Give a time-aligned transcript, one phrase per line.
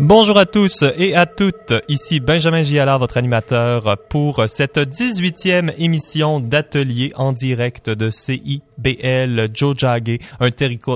[0.00, 6.38] Bonjour à tous et à toutes, ici Benjamin Giala, votre animateur pour cette 18e émission
[6.38, 10.50] d'atelier en direct de CIBL Jojage, un,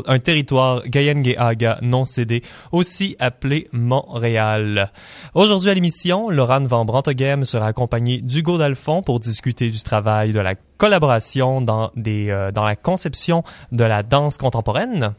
[0.06, 4.92] un territoire Gayengeaga non cédé, aussi appelé Montréal.
[5.34, 10.38] Aujourd'hui à l'émission, Laurent Van Brantoghem sera accompagné d'Hugo Dalphon pour discuter du travail de
[10.38, 13.42] la collaboration dans, euh, dans la conception
[13.72, 15.12] de la danse contemporaine.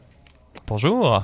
[0.66, 1.22] Bonjour.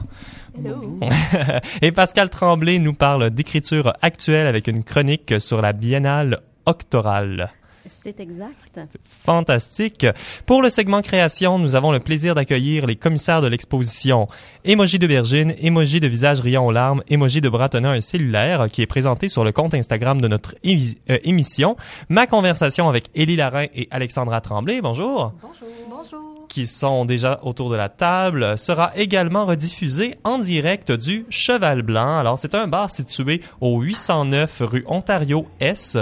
[0.59, 0.99] Hello.
[1.83, 7.51] Et Pascal Tremblay nous parle d'écriture actuelle avec une chronique sur la biennale octorale.
[7.87, 8.81] C'est exact.
[9.09, 10.07] Fantastique.
[10.47, 14.29] Pour le segment création, nous avons le plaisir d'accueillir les commissaires de l'exposition
[14.65, 18.71] Émoji de Virgin, Émoji de visage riant aux larmes, Émoji de bras tenant un cellulaire
[18.71, 21.77] qui est présenté sur le compte Instagram de notre euh, émission.
[22.09, 24.81] Ma conversation avec Élie Larin et Alexandra Tremblay.
[24.83, 25.33] Bonjour.
[25.43, 25.69] Bonjour.
[25.89, 31.83] Bonjour qui sont déjà autour de la table sera également rediffusé en direct du Cheval
[31.83, 32.19] Blanc.
[32.19, 35.99] Alors, c'est un bar situé au 809 rue Ontario Est.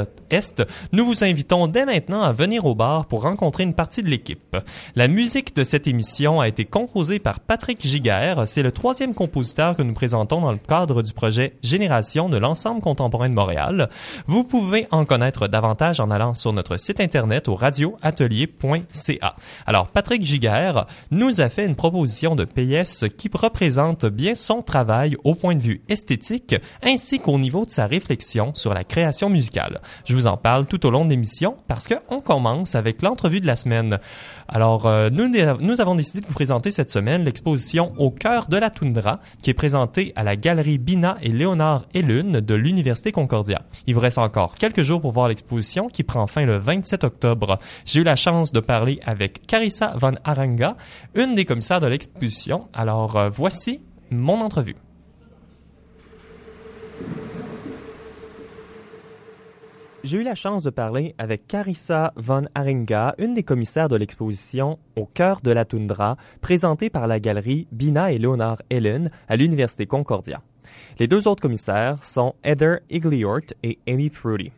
[0.93, 4.57] Nous vous invitons dès maintenant à venir au bar pour rencontrer une partie de l'équipe.
[4.97, 8.47] La musique de cette émission a été composée par Patrick Giguère.
[8.47, 12.81] C'est le troisième compositeur que nous présentons dans le cadre du projet Génération de l'ensemble
[12.81, 13.91] contemporain de Montréal.
[14.27, 19.37] Vous pouvez en connaître davantage en allant sur notre site internet au radioatelier.ca.
[19.67, 20.38] Alors, Patrick Giguère
[21.11, 25.63] nous a fait une proposition de PS qui représente bien son travail au point de
[25.63, 29.81] vue esthétique ainsi qu'au niveau de sa réflexion sur la création musicale.
[30.05, 33.47] Je vous en parle tout au long de l'émission parce qu'on commence avec l'entrevue de
[33.47, 33.99] la semaine.
[34.49, 35.29] Alors, euh, nous,
[35.61, 39.51] nous avons décidé de vous présenter cette semaine l'exposition Au cœur de la toundra qui
[39.51, 43.61] est présentée à la galerie Bina et Léonard Lune de l'Université Concordia.
[43.87, 47.59] Il vous reste encore quelques jours pour voir l'exposition qui prend fin le 27 octobre.
[47.85, 50.77] J'ai eu la chance de parler avec Carissa Van Aranga,
[51.15, 52.69] une des commissaires de l'exposition.
[52.75, 53.81] Alors, euh, voici
[54.11, 54.77] mon entrevue.
[60.05, 64.79] J'ai eu la chance de parler avec Carissa Von Aringa, une des commissaires de l'exposition
[64.97, 69.87] Au cœur de la toundra, présentée par la galerie Bina et Leonard Ellen à l'Université
[69.87, 70.43] Concordia.
[70.99, 74.53] Les deux autres commissaires sont Heather Igliort et Amy Prudy.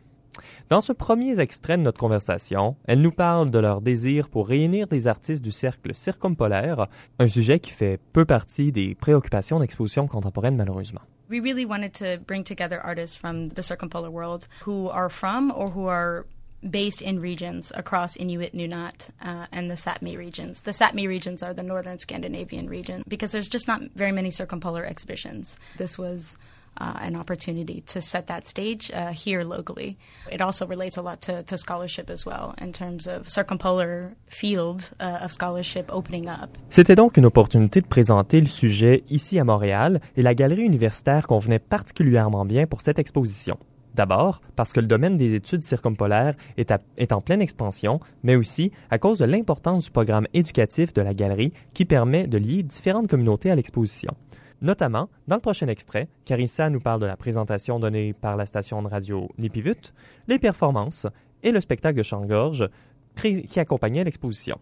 [0.69, 4.87] Dans ce premier extrait de notre conversation, elles nous parlent de leur désir pour réunir
[4.87, 6.87] des artistes du cercle circumpolaire,
[7.19, 11.01] un sujet qui fait peu partie des préoccupations d'exposition contemporaine malheureusement.
[11.31, 15.69] we really wanted to bring together artists from the circumpolar world who are from or
[15.69, 16.25] who are
[16.69, 20.61] based in regions across Inuit, Nunat, uh, and the Sapmi regions.
[20.61, 24.85] The Sapmi regions are the northern Scandinavian region because there's just not very many circumpolar
[24.85, 25.57] exhibitions.
[25.77, 26.37] This was
[26.79, 29.97] uh, an opportunity to set that stage uh, here locally.
[30.31, 35.19] It also relates a lot to, scholarship as well in terms of circumpolar field uh,
[35.23, 36.57] of scholarship opening up.
[36.69, 41.27] C'était donc une opportunité de présenter le sujet ici à Montréal et la galerie universitaire
[41.27, 43.57] convenait particulièrement bien pour cette exposition.
[43.93, 48.97] D'abord, parce que le domaine des études circumpolaires est, en pleine expansion, mais aussi à
[48.97, 53.51] cause de l'importance du programme éducatif de la galerie qui permet de lier différentes communautés
[53.51, 54.15] à l'exposition.
[54.61, 58.81] Notamment, dans le prochain extrait, Carissa nous parle de la présentation donnée par la station
[58.83, 59.93] de radio Nipivut,
[60.27, 61.07] les performances
[61.41, 62.69] et le spectacle de chant-gorge
[63.15, 64.59] qui accompagnait l'exposition.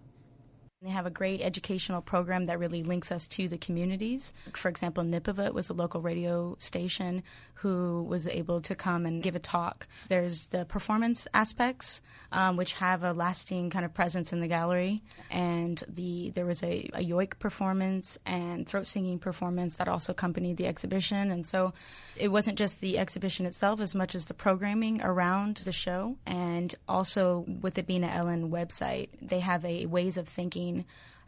[0.81, 4.31] They have a great educational program that really links us to the communities.
[4.53, 7.21] For example, Nipavut was a local radio station
[7.55, 9.85] who was able to come and give a talk.
[10.07, 11.99] There's the performance aspects,
[12.31, 16.63] um, which have a lasting kind of presence in the gallery, and the there was
[16.63, 21.29] a, a yoik performance and throat singing performance that also accompanied the exhibition.
[21.31, 21.73] And so,
[22.15, 26.73] it wasn't just the exhibition itself as much as the programming around the show, and
[26.87, 30.68] also with it being an Ellen website, they have a ways of thinking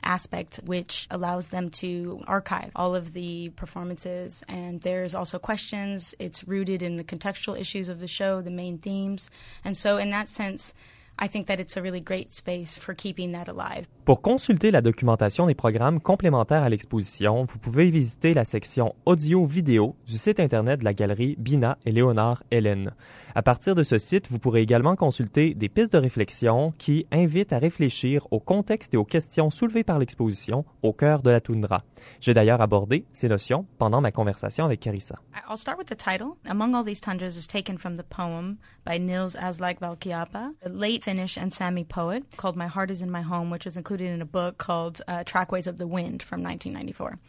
[0.04, 4.44] aspect, which allows them to archive all of the performances.
[4.48, 6.16] And there's also questions.
[6.20, 9.30] It's rooted in the contextual issues of the show, the main themes.
[9.64, 10.74] And so, in that sense,
[11.24, 13.86] I think that it's a really great space for keeping that alive.
[14.06, 19.96] Pour consulter la documentation des programmes complémentaires à l'exposition, vous pouvez visiter la section audio-vidéo
[20.08, 22.96] du site internet de la galerie Bina et Léonard Hélène.
[23.36, 27.54] À partir de ce site, vous pourrez également consulter des pistes de réflexion qui invitent
[27.54, 31.84] à réfléchir au contexte et aux questions soulevées par l'exposition au cœur de la toundra.
[32.20, 35.20] J'ai d'ailleurs abordé ces notions pendant ma conversation avec Carissa.
[35.48, 36.38] I'll start with the title.
[36.50, 41.36] Among All These Tundras is taken from the poem by Nils Aslak Valkiapa, late Finnish
[41.36, 44.26] and Sami poet called My Heart is in My Home, which was included in a
[44.26, 47.20] book called uh, Trackways of the Wind from 1994.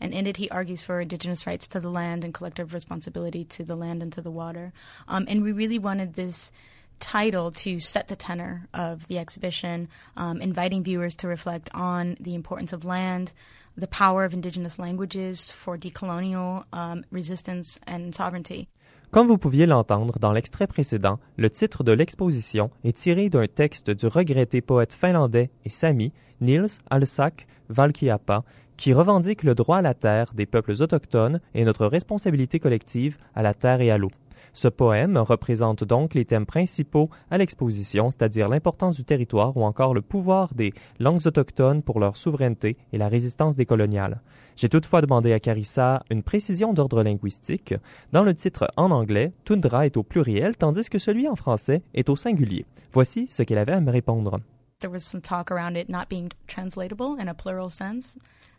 [0.00, 3.62] And in it, he argues for indigenous rights to the land and collective responsibility to
[3.62, 4.72] the land and to the water.
[5.06, 6.50] Um, and we really wanted this
[6.98, 12.34] title to set the tenor of the exhibition, um, inviting viewers to reflect on the
[12.34, 13.34] importance of land,
[13.76, 18.70] the power of indigenous languages for decolonial um, resistance and sovereignty.
[19.10, 23.90] Comme vous pouviez l'entendre dans l'extrait précédent, le titre de l'exposition est tiré d'un texte
[23.90, 28.44] du regretté poète finlandais et sami Niels Alsak Valkeapaa,
[28.76, 33.42] qui revendique le droit à la terre des peuples autochtones et notre responsabilité collective à
[33.42, 34.10] la terre et à l'eau.
[34.56, 39.92] Ce poème représente donc les thèmes principaux à l'exposition, c'est-à-dire l'importance du territoire ou encore
[39.92, 44.22] le pouvoir des langues autochtones pour leur souveraineté et la résistance décoloniale.
[44.56, 47.74] J'ai toutefois demandé à Carissa une précision d'ordre linguistique.
[48.12, 52.08] Dans le titre en anglais, Tundra est au pluriel, tandis que celui en français est
[52.08, 52.64] au singulier.
[52.92, 54.40] Voici ce qu'elle avait à me répondre.
[54.80, 58.16] There was some talk around it not being translatable in a plural sense.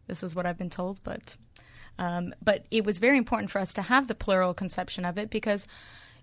[0.08, 1.40] This is what I've been told, but
[2.00, 5.30] Um, but it was very important for us to have the plural conception of it
[5.30, 5.68] because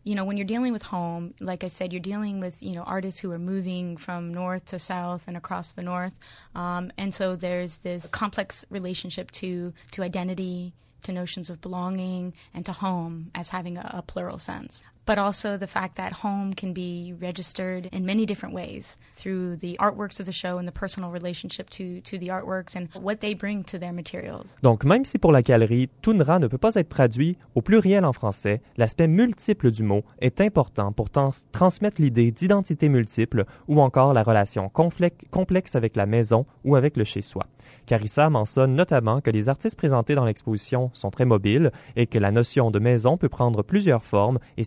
[0.04, 2.82] you know, when you're dealing with home, like I said, you're dealing with, you know,
[2.82, 6.18] artists who are moving from north to south and across the north.
[6.54, 10.74] Um, and so there's this complex relationship to, to identity,
[11.04, 15.56] to notions of belonging, and to home as having a, a plural sense but also
[15.56, 20.26] the fact that home can be registered in many different ways through the artworks of
[20.26, 23.78] the show and the personal relationship to, to the artworks and what they bring to
[23.78, 24.56] their materials.
[24.62, 28.12] Donc, même si pour la galerie, Tundra ne peut pas être traduit au pluriel en
[28.12, 34.22] français, l'aspect multiple du mot est important pour transmettre l'idée d'identité multiple ou encore la
[34.22, 37.46] relation complexe avec la maison ou avec le chez-soi.
[37.86, 42.30] Carissa mentionne notamment que les artistes présentés dans l'exposition sont très mobiles et que la
[42.30, 44.64] notion de maison peut prendre plusieurs formes et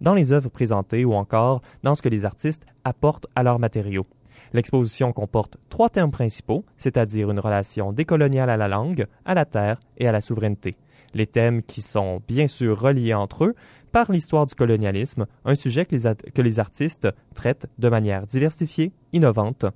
[0.00, 4.06] dans les œuvres présentées ou encore dans ce que les artistes apportent à leurs matériaux.
[4.52, 9.80] L'exposition comporte trois thèmes principaux, c'est-à-dire une relation décoloniale à la langue, à la terre
[9.98, 10.76] et à la souveraineté.
[11.14, 13.54] Les thèmes qui sont bien sûr reliés entre eux
[13.92, 19.66] par l'histoire du colonialisme, un sujet que les artistes traitent de manière diversifiée, innovante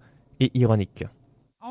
[0.40, 1.04] et ironique.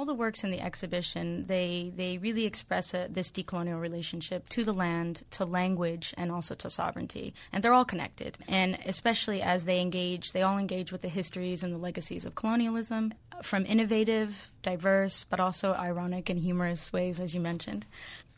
[0.05, 4.63] All the works in the exhibition they they really express a, this decolonial relationship to
[4.63, 7.33] the land to language and also to sovereignty.
[7.51, 8.37] And they're all connected.
[8.47, 12.35] And especially as they engage they all engage with the histories and the legacies of
[12.35, 17.85] colonialism from innovative diverse but also ironic and humorous ways as you mentioned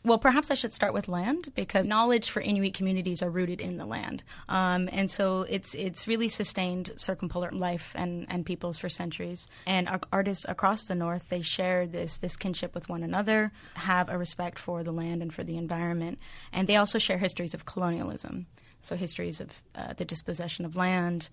[0.04, 3.78] well, perhaps I should start with land because knowledge for Inuit communities are rooted in
[3.78, 8.88] the land, um, and so it's it's really sustained circumpolar life and, and peoples for
[8.88, 9.48] centuries.
[9.66, 14.16] And artists across the north they share this this kinship with one another, have a
[14.16, 16.18] respect for the land and for the environment,
[16.52, 18.46] and they also share histories of colonialism.
[18.80, 21.28] So histories of uh, the dispossession of land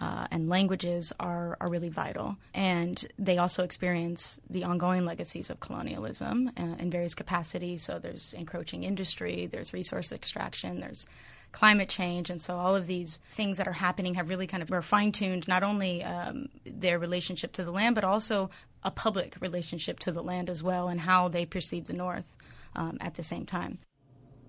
[0.00, 2.36] uh, and languages are, are really vital.
[2.54, 7.82] And they also experience the ongoing legacies of colonialism uh, in various capacities.
[7.82, 11.06] So there's encroaching industry, there's resource extraction, there's
[11.50, 14.84] climate change, and so all of these things that are happening have really kind of
[14.84, 18.50] fine tuned not only um, their relationship to the land, but also
[18.84, 22.36] a public relationship to the land as well, and how they perceive the North
[22.76, 23.78] um, at the same time.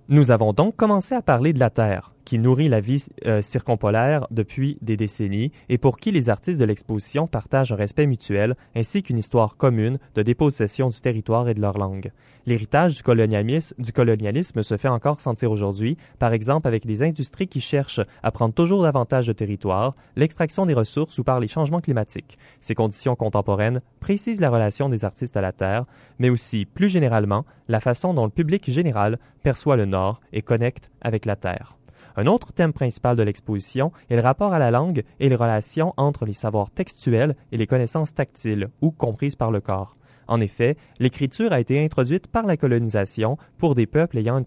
[0.09, 4.27] Nous avons donc commencé à parler de la Terre, qui nourrit la vie euh, circumpolaire
[4.29, 9.01] depuis des décennies et pour qui les artistes de l'exposition partagent un respect mutuel ainsi
[9.01, 12.11] qu'une histoire commune de dépossession du territoire et de leur langue.
[12.45, 17.47] L'héritage du colonialisme, du colonialisme se fait encore sentir aujourd'hui, par exemple avec des industries
[17.47, 21.81] qui cherchent à prendre toujours davantage de territoire, l'extraction des ressources ou par les changements
[21.81, 22.37] climatiques.
[22.61, 25.85] Ces conditions contemporaines précisent la relation des artistes à la Terre,
[26.19, 30.91] mais aussi, plus généralement, la façon dont le public général perçoit le Nord et connecte
[31.01, 31.78] avec la Terre.
[32.15, 35.93] Un autre thème principal de l'exposition est le rapport à la langue et les relations
[35.97, 39.95] entre les savoirs textuels et les connaissances tactiles ou comprises par le corps.
[40.27, 44.45] En effet, l'écriture a été introduite par la colonisation pour des peuples ayant une,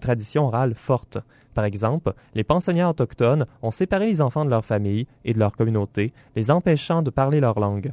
[0.00, 1.18] tradition orale forte.
[1.52, 5.52] Par exemple, les pensionnaires autochtones ont séparé les enfants de leur famille et de leur
[5.52, 7.92] communauté, les empêchant de parler leur langue.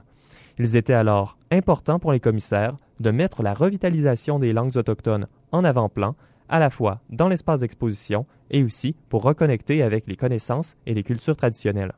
[0.60, 5.63] Il était alors important pour les commissaires de mettre la revitalisation des langues autochtones en
[5.66, 6.16] avant-plan
[6.53, 11.01] à la fois dans l'espace d'exposition et aussi pour reconnecter avec les connaissances et les
[11.01, 11.93] cultures traditionnelles.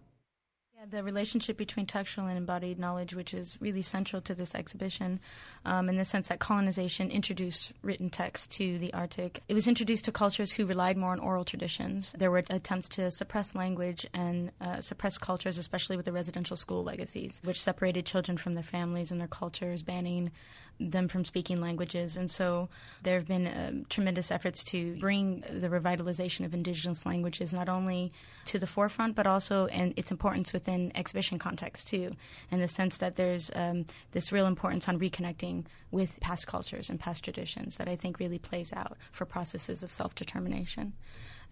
[0.91, 5.19] the relationship between textual and embodied knowledge, which is really central to this exhibition,
[5.65, 9.41] um, in the sense that colonization introduced written text to the Arctic.
[9.47, 12.13] It was introduced to cultures who relied more on oral traditions.
[12.17, 16.83] There were attempts to suppress language and uh, suppress cultures, especially with the residential school
[16.83, 20.31] legacies, which separated children from their families and their cultures, banning
[20.79, 22.17] them from speaking languages.
[22.17, 22.70] And so
[23.03, 28.12] there have been uh, tremendous efforts to bring the revitalization of indigenous languages not only
[28.46, 32.12] to the forefront, but also in its importance within exhibition context, too,
[32.51, 37.00] in the sense that there's um, this real importance on reconnecting with past cultures and
[37.00, 40.94] past traditions that I think really plays out for processes of self determination.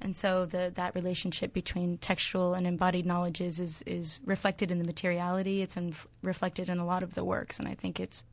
[0.02, 4.84] And so the, that relationship between textual and embodied knowledges is, is reflected in the
[4.84, 5.62] materiality.
[5.62, 8.26] It's in, reflected in a lot of the works, and I think it's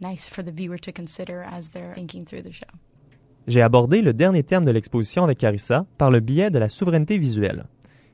[0.00, 2.66] nice for the viewer to consider as they're thinking through the show.
[3.46, 7.16] J'ai abordé le dernier terme de l'exposition avec Carissa par le biais de la souveraineté
[7.16, 7.64] visuelle.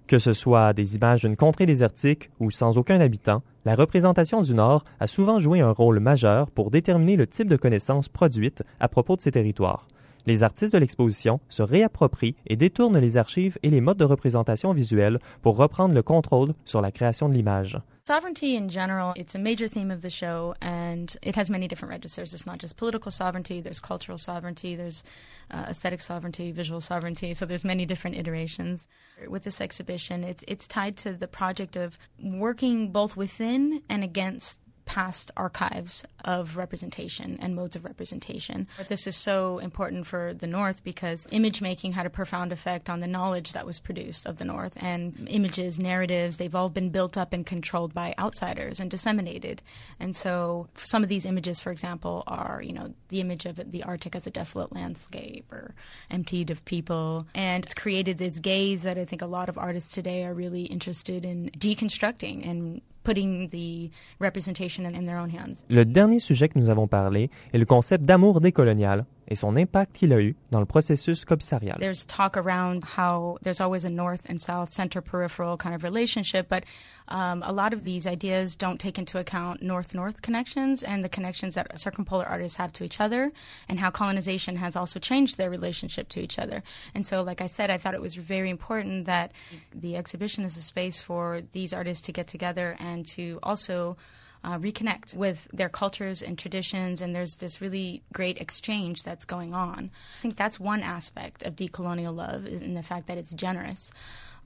[0.07, 4.55] Que ce soit des images d'une contrée désertique ou sans aucun habitant, la représentation du
[4.55, 8.89] Nord a souvent joué un rôle majeur pour déterminer le type de connaissances produites à
[8.89, 9.89] propos de ces territoires.
[10.27, 14.73] Les artistes de l'exposition se réapproprient et détournent les archives et les modes de représentation
[14.73, 17.79] visuelle pour reprendre le contrôle sur la création de l'image.
[18.07, 21.89] Sovereignty in general, it's a major theme of the show, and it has many different
[21.89, 22.35] registers.
[22.35, 25.03] It's not just political sovereignty, there's cultural sovereignty, there's
[25.51, 28.89] uh, aesthetic sovereignty, visual sovereignty, so there's many different iterations.
[29.27, 34.59] With this exhibition, it's, it's tied to the project of working both within and against
[34.85, 38.67] past archives of representation and modes of representation.
[38.77, 42.89] But This is so important for the North because image making had a profound effect
[42.89, 44.73] on the knowledge that was produced of the North.
[44.77, 49.63] And images, narratives, they've all been built up and controlled by outsiders and disseminated.
[50.01, 53.83] And so some of these images, for example, are, you know, the image of the
[53.83, 55.75] Arctic as a desolate landscape or
[56.11, 57.27] emptied of people.
[57.35, 60.65] And it's created this gaze that I think a lot of artists today are really
[60.65, 65.65] interested in deconstructing and putting the representation in, their own hands.
[65.69, 69.93] Le dernier sujet que nous avons parlé est le concept d'amour décolonial et son impact
[69.95, 71.79] qu'il a eu dans le processus commissarial.
[71.79, 76.49] There's talk around how there's always a north and south, center peripheral kind of relationship,
[76.49, 76.65] but
[77.09, 81.09] um, a lot of these ideas don't take into account north north connections and the
[81.09, 83.33] connections that circumpolar artists have to each other,
[83.69, 86.63] and how colonization has also changed their relationship to each other.
[86.95, 89.33] And so, like I said, I thought it was very important that
[89.75, 93.97] the exhibition is a space for these artists to get together and to also
[94.45, 99.55] uh, reconnect with their cultures and traditions, and there's this really great exchange that's going
[99.55, 99.91] on.
[100.19, 103.91] I think that's one aspect of decolonial love, is in the fact that it's generous.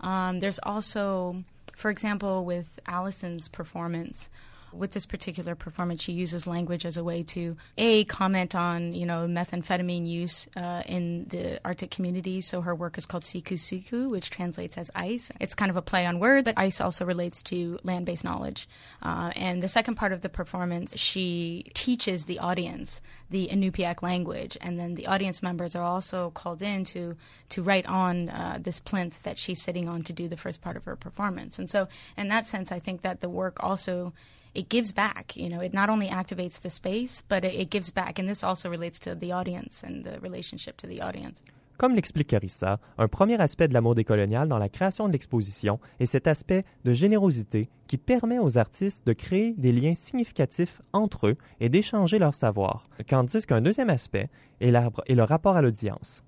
[0.01, 1.43] Um, there's also,
[1.77, 4.31] for example, with Allison's performance,
[4.73, 9.07] with this particular performance, she uses language as a way to a comment on you
[9.07, 12.41] know methamphetamine use uh, in the Arctic community.
[12.41, 15.31] So her work is called Siku Siku, which translates as ice.
[15.41, 18.69] It's kind of a play on word, but ice also relates to land-based knowledge.
[19.03, 24.57] Uh, and the second part of the performance, she teaches the audience the Inupiaq language,
[24.61, 27.17] and then the audience members are also called in to
[27.51, 30.77] to write on uh, this plinth that she's sitting on to do the first part
[30.77, 31.59] of her performance.
[31.59, 34.13] And so, in that sense, I think that the work also
[34.55, 35.37] it gives back.
[35.37, 38.19] You know, it not only activates the space, but it, gives back.
[38.19, 41.43] And this also relates to the audience and the relationship to the audience.
[41.79, 46.07] Comme l'explique Carissa, un premier aspect de l'amour décolonial dans la création de l'exposition est
[46.07, 51.37] cet aspect de générosité qui permet aux artistes de créer des liens significatifs entre eux
[51.61, 54.29] et d'échanger leur savoir, tandis qu'un deuxième aspect
[54.61, 56.25] est, est le rapport à l'audience.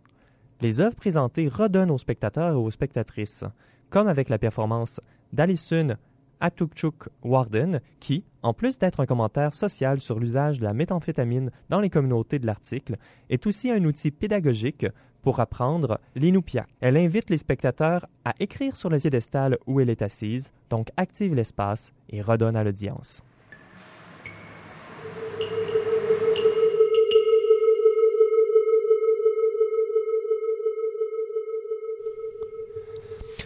[0.61, 3.43] Les œuvres présentées redonnent aux spectateurs et aux spectatrices,
[3.89, 5.01] comme avec la performance
[5.33, 5.97] d'Alison
[6.41, 11.81] Atukchuk Warden, qui, en plus d'être un commentaire social sur l'usage de la méthamphétamine dans
[11.81, 12.97] les communautés de l'article,
[13.29, 14.87] est aussi un outil pédagogique
[15.23, 16.67] pour apprendre l'inupiaq.
[16.81, 21.35] Elle invite les spectateurs à écrire sur le piédestal où elle est assise, donc active
[21.35, 23.23] l'espace et redonne à l'audience.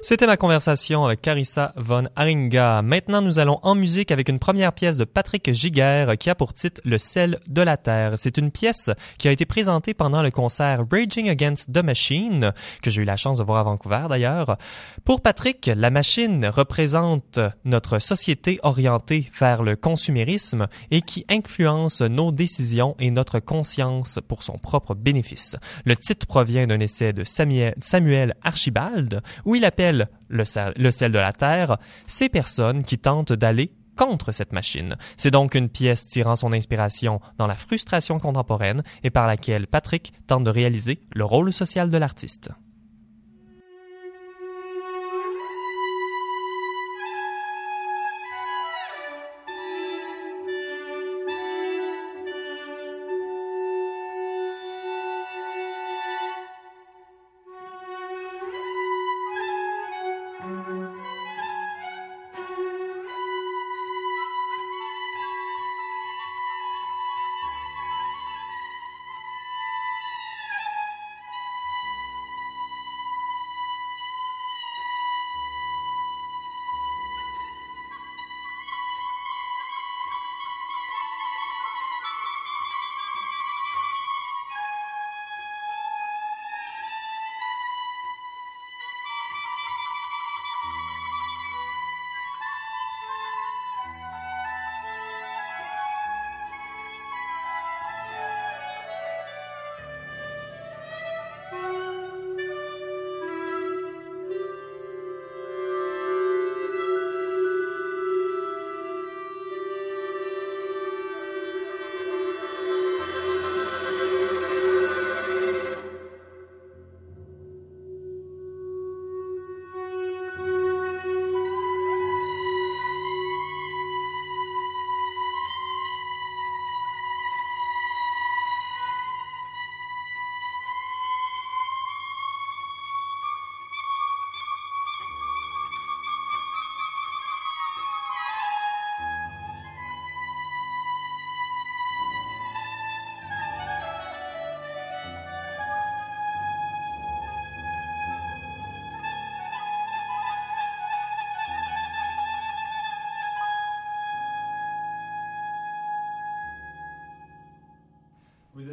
[0.04, 2.82] C'était ma conversation avec Carissa von Haringa.
[2.82, 6.52] Maintenant, nous allons en musique avec une première pièce de Patrick Giguère qui a pour
[6.52, 8.12] titre Le sel de la terre.
[8.16, 12.90] C'est une pièce qui a été présentée pendant le concert Raging Against the Machine, que
[12.90, 14.58] j'ai eu la chance de voir à Vancouver d'ailleurs.
[15.06, 22.30] Pour Patrick, la machine représente notre société orientée vers le consumérisme et qui influence nos
[22.30, 25.56] décisions et notre conscience pour son propre bénéfice.
[25.87, 30.44] Le titre provient d'un essai de Samuel Archibald où il appelle le
[30.76, 34.96] le sel de la Terre ces personnes qui tentent d'aller contre cette machine.
[35.16, 40.12] C'est donc une pièce tirant son inspiration dans la frustration contemporaine et par laquelle Patrick
[40.26, 42.50] tente de réaliser le rôle social de l'artiste.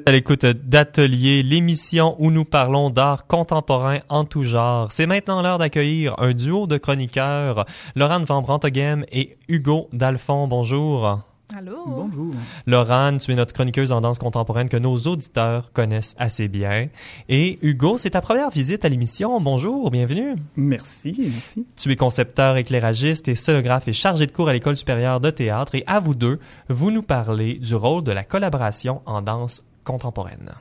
[0.05, 4.91] À l'écoute d'Atelier, l'émission où nous parlons d'art contemporain en tout genre.
[4.91, 7.65] C'est maintenant l'heure d'accueillir un duo de chroniqueurs,
[7.95, 10.47] Laurent Van Brantoghem et Hugo Dalphon.
[10.47, 11.19] Bonjour.
[11.57, 11.83] Allô?
[11.85, 12.33] Bonjour.
[12.65, 16.87] Laurent, tu es notre chroniqueuse en danse contemporaine que nos auditeurs connaissent assez bien.
[17.27, 19.41] Et Hugo, c'est ta première visite à l'émission.
[19.41, 20.35] Bonjour, bienvenue.
[20.55, 21.65] Merci, merci.
[21.75, 25.75] Tu es concepteur, éclairagiste et scénographe et chargé de cours à l'École supérieure de théâtre.
[25.75, 26.39] Et à vous deux,
[26.69, 30.51] vous nous parlez du rôle de la collaboration en danse contemporaine.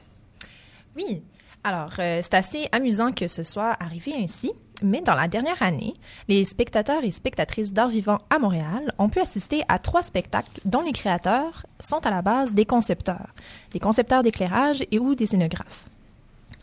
[0.97, 1.23] Oui.
[1.62, 4.53] Alors, euh, c'est assez amusant que ce soit arrivé ainsi.
[4.83, 5.93] Mais dans la dernière année,
[6.29, 10.81] les spectateurs et spectatrices d'art vivant à Montréal ont pu assister à trois spectacles dont
[10.81, 13.35] les créateurs sont à la base des concepteurs,
[13.73, 15.85] des concepteurs d'éclairage et ou des scénographes.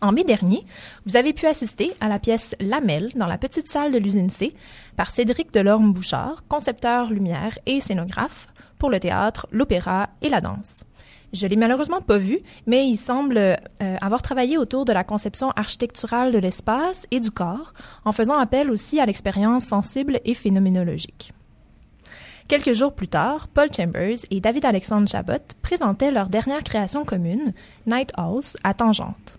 [0.01, 0.63] En mai dernier,
[1.05, 4.53] vous avez pu assister à la pièce Lamelle dans la petite salle de l'usine C
[4.95, 8.47] par Cédric Delorme-Bouchard, concepteur lumière et scénographe
[8.77, 10.85] pour le théâtre, l'opéra et la danse.
[11.33, 15.51] Je l'ai malheureusement pas vu, mais il semble euh, avoir travaillé autour de la conception
[15.51, 17.73] architecturale de l'espace et du corps,
[18.05, 21.33] en faisant appel aussi à l'expérience sensible et phénoménologique.
[22.47, 27.51] Quelques jours plus tard, Paul Chambers et David Alexandre Chabot présentaient leur dernière création commune,
[27.85, 29.37] Night House, à Tangente.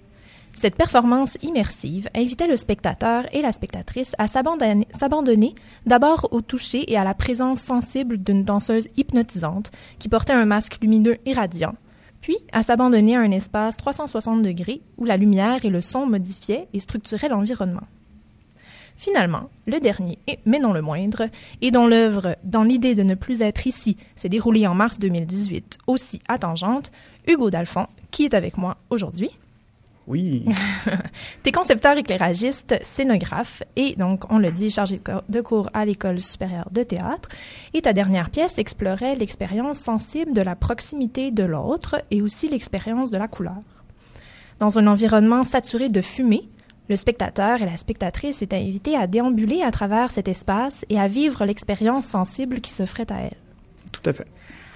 [0.58, 5.54] Cette performance immersive invitait le spectateur et la spectatrice à s'abandonner
[5.86, 10.78] d'abord au toucher et à la présence sensible d'une danseuse hypnotisante qui portait un masque
[10.82, 11.76] lumineux irradiant,
[12.20, 16.66] puis à s'abandonner à un espace 360 degrés où la lumière et le son modifiaient
[16.74, 17.86] et structuraient l'environnement.
[18.96, 21.28] Finalement, le dernier, mais non le moindre,
[21.60, 25.78] et dont l'œuvre Dans l'idée de ne plus être ici s'est déroulée en mars 2018,
[25.86, 26.90] aussi à Tangente,
[27.28, 29.30] Hugo Dalphon, qui est avec moi aujourd'hui.
[30.08, 30.46] Oui.
[31.42, 36.70] T'es concepteur éclairagiste, scénographe et donc, on le dit, chargé de cours à l'École supérieure
[36.70, 37.28] de théâtre.
[37.74, 43.10] Et ta dernière pièce explorait l'expérience sensible de la proximité de l'autre et aussi l'expérience
[43.10, 43.62] de la couleur.
[44.58, 46.48] Dans un environnement saturé de fumée,
[46.88, 51.06] le spectateur et la spectatrice étaient invités à déambuler à travers cet espace et à
[51.06, 53.36] vivre l'expérience sensible qui s'offrait à elle.
[53.92, 54.26] Tout à fait.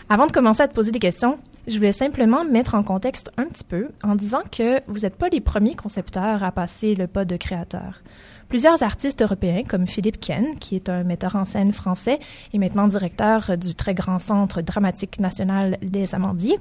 [0.09, 3.45] Avant de commencer à te poser des questions, je voulais simplement mettre en contexte un
[3.45, 7.25] petit peu en disant que vous n'êtes pas les premiers concepteurs à passer le pas
[7.25, 8.03] de créateur.
[8.49, 12.19] Plusieurs artistes européens, comme Philippe Ken, qui est un metteur en scène français
[12.53, 16.61] et maintenant directeur du très grand centre dramatique national Les Amandiers,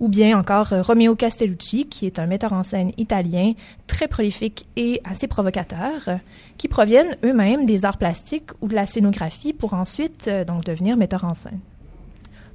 [0.00, 3.52] ou bien encore Romeo Castellucci, qui est un metteur en scène italien
[3.86, 6.08] très prolifique et assez provocateur,
[6.56, 10.96] qui proviennent eux-mêmes des arts plastiques ou de la scénographie pour ensuite euh, donc devenir
[10.96, 11.60] metteur en scène.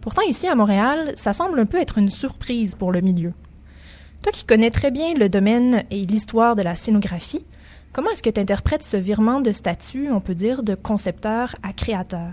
[0.01, 3.33] Pourtant, ici à Montréal, ça semble un peu être une surprise pour le milieu.
[4.23, 7.45] Toi qui connais très bien le domaine et l'histoire de la scénographie,
[7.93, 11.71] comment est-ce que tu interprètes ce virement de statut, on peut dire, de concepteur à
[11.71, 12.31] créateur?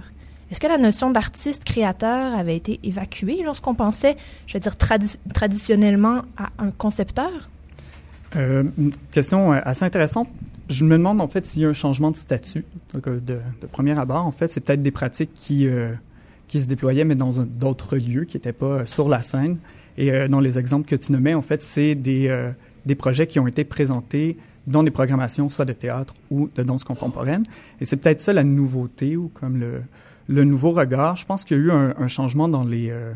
[0.51, 4.77] Est-ce que la notion d'artiste créateur avait été évacuée lorsqu'on pensait, je veux dire,
[5.35, 7.51] traditionnellement à un concepteur?
[8.37, 8.65] Euh,
[9.13, 10.29] question euh, assez intéressante.
[10.69, 12.65] Je me demande en fait s'il y a un changement de statut.
[12.95, 15.69] Euh, de, de, premier abord, en fait, c'est peut-être des pratiques qui,
[16.49, 19.59] qui se déployaient, mais dans d'autres lieux qui n'étaient pas sur la scène.
[19.97, 22.51] Et euh, dans les exemples que tu nommais, en fait, c'est des, euh,
[22.87, 26.85] des projets qui ont été présentés dans des programmations, soit de théâtre ou de danse
[26.85, 27.43] contemporaine.
[27.81, 29.83] Et c'est peut-être ça la nouveauté ou comme le,
[30.29, 31.17] le nouveau regard.
[31.17, 33.13] Je pense qu'il y a eu un, changement dans les euh,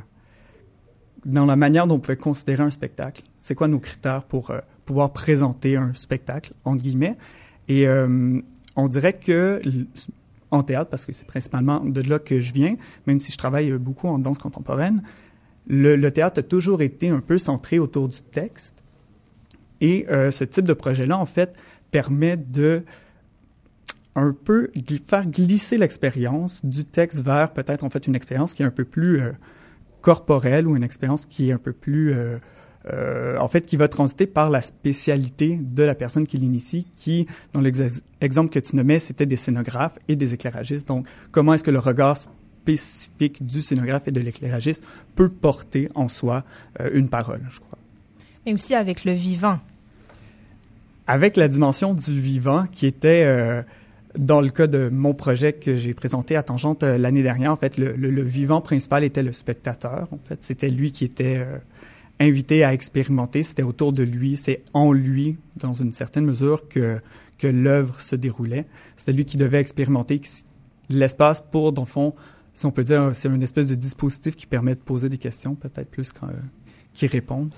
[1.25, 3.23] dans la manière dont on pouvait considérer un spectacle.
[3.41, 7.15] C'est quoi nos critères pour euh, pouvoir présenter un spectacle, entre guillemets?
[7.69, 8.41] Et euh,
[8.75, 9.61] on dirait que
[10.53, 13.73] en théâtre, parce que c'est principalement de là que je viens, même si je travaille
[13.73, 15.03] beaucoup en danse contemporaine,
[15.67, 18.83] le, théâtre a toujours été un peu centré autour du texte.
[19.81, 21.57] Et euh, ce type de projet-là, en fait,
[21.91, 22.85] permet de
[24.15, 24.71] un peu
[25.07, 28.85] faire glisser l'expérience du texte vers peut-être en fait une expérience qui est un peu
[28.85, 29.33] plus euh,
[30.03, 32.37] corporelle ou une expérience qui est un peu plus euh,
[32.93, 37.27] euh, en fait qui va transiter par la spécialité de la personne qui l'initie qui
[37.53, 40.89] dans l'exemple que tu nommais c'était des scénographes et des éclairagistes.
[40.89, 42.17] Donc comment est-ce que le regard
[42.63, 46.45] spécifique du scénographe et de l'éclairagiste peut porter en soi
[46.81, 47.79] euh, une parole je crois.
[48.47, 49.59] Mais aussi avec le vivant.
[51.07, 53.63] Avec la dimension du vivant qui était euh,
[54.17, 57.79] dans le cas de mon projet que j'ai présenté à Tangente l'année dernière, en fait,
[57.79, 60.09] le, le, le, vivant principal était le spectateur.
[60.13, 61.59] En fait, c'était lui qui était euh,
[62.23, 63.43] invité à expérimenter.
[63.43, 67.01] C'était autour de lui, c'est en lui, dans une certaine mesure, que
[67.43, 68.67] que l'œuvre se déroulait.
[68.97, 70.21] C'était lui qui devait expérimenter
[70.89, 72.15] l'espace pour, dans le fond,
[72.55, 75.57] si on peut dire, c'est une espèce de dispositif qui permet de poser des questions,
[75.57, 76.13] peut-être plus
[76.93, 77.53] qui répondent.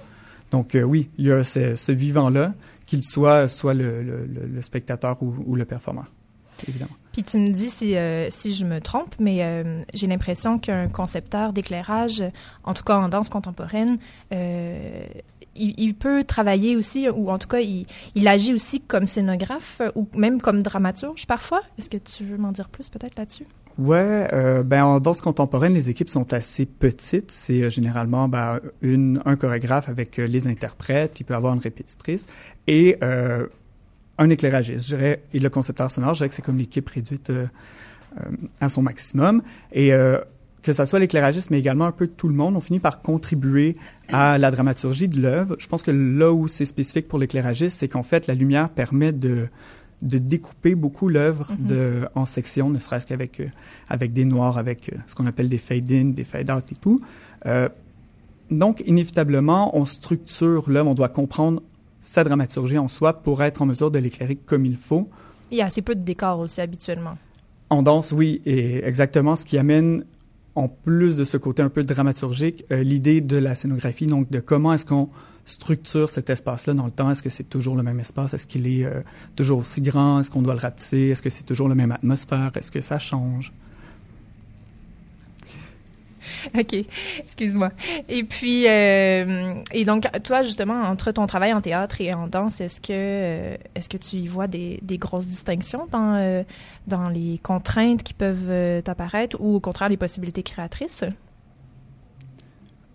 [0.50, 2.54] Donc euh, oui, il y a ce, vivant-là,
[2.86, 6.10] qu'il soit soit le spectateur ou, ou le performeur
[6.68, 6.92] évidemment.
[7.12, 10.88] Puis tu me dis si, euh, si je me trompe, mais euh, j'ai l'impression qu'un
[10.88, 12.24] concepteur d'éclairage,
[12.64, 13.98] en tout cas en danse contemporaine,
[14.32, 15.06] euh,
[15.54, 17.86] il, il peut travailler aussi, ou en tout cas, il,
[18.16, 21.62] il agit aussi comme scénographe ou même comme dramaturge parfois.
[21.78, 23.46] Est-ce que tu veux m'en dire plus peut-être là-dessus?
[23.78, 24.28] Ouais,
[24.64, 27.30] ben en danse contemporaine, les équipes sont assez petites.
[27.30, 31.20] C'est généralement ben, une, un chorégraphe avec les interprètes.
[31.20, 32.26] Il peut avoir une répétitrice
[32.66, 32.98] et
[34.18, 34.88] un éclairagiste.
[34.88, 37.46] Je dirais, et le concepteur sonore, je dirais que c'est comme l'équipe réduite euh,
[38.20, 39.42] euh, à son maximum.
[39.72, 40.18] Et euh,
[40.62, 43.76] que ça soit l'éclairagiste, mais également un peu tout le monde, on finit par contribuer
[44.08, 45.56] à la dramaturgie de l'œuvre.
[45.58, 49.12] Je pense que là où c'est spécifique pour l'éclairagiste, c'est qu'en fait, la lumière permet
[49.12, 49.48] de
[50.02, 51.66] de découper beaucoup l'œuvre Mhm.
[51.66, 53.46] de en sections, ne serait-ce qu'avec euh,
[53.88, 57.00] avec des noirs, avec euh, ce qu'on appelle des fade-in, des fade-out et tout.
[57.46, 57.68] Euh,
[58.50, 61.62] donc, inévitablement, on structure l'œuvre, on doit comprendre
[62.04, 65.08] sa dramaturgie en soi pour être en mesure de l'éclairer comme il faut.
[65.50, 67.14] Il y a assez peu de décors aussi habituellement.
[67.70, 70.04] En danse, oui, et exactement ce qui amène,
[70.54, 74.40] en plus de ce côté un peu dramaturgique, euh, l'idée de la scénographie, donc de
[74.40, 75.08] comment est-ce qu'on
[75.46, 77.10] structure cet espace-là dans le temps.
[77.10, 78.34] Est-ce que c'est toujours le même espace?
[78.34, 79.00] Est-ce qu'il est euh,
[79.34, 80.20] toujours aussi grand?
[80.20, 81.08] Est-ce qu'on doit le rapetisser?
[81.08, 82.52] Est-ce que c'est toujours la même atmosphère?
[82.54, 83.52] Est-ce que ça change?
[86.58, 86.76] OK,
[87.18, 87.70] excuse-moi.
[88.08, 92.60] Et puis, euh, et donc, toi, justement, entre ton travail en théâtre et en danse,
[92.60, 96.42] est-ce que, euh, est-ce que tu y vois des, des grosses distinctions dans, euh,
[96.86, 101.04] dans les contraintes qui peuvent t'apparaître ou au contraire les possibilités créatrices?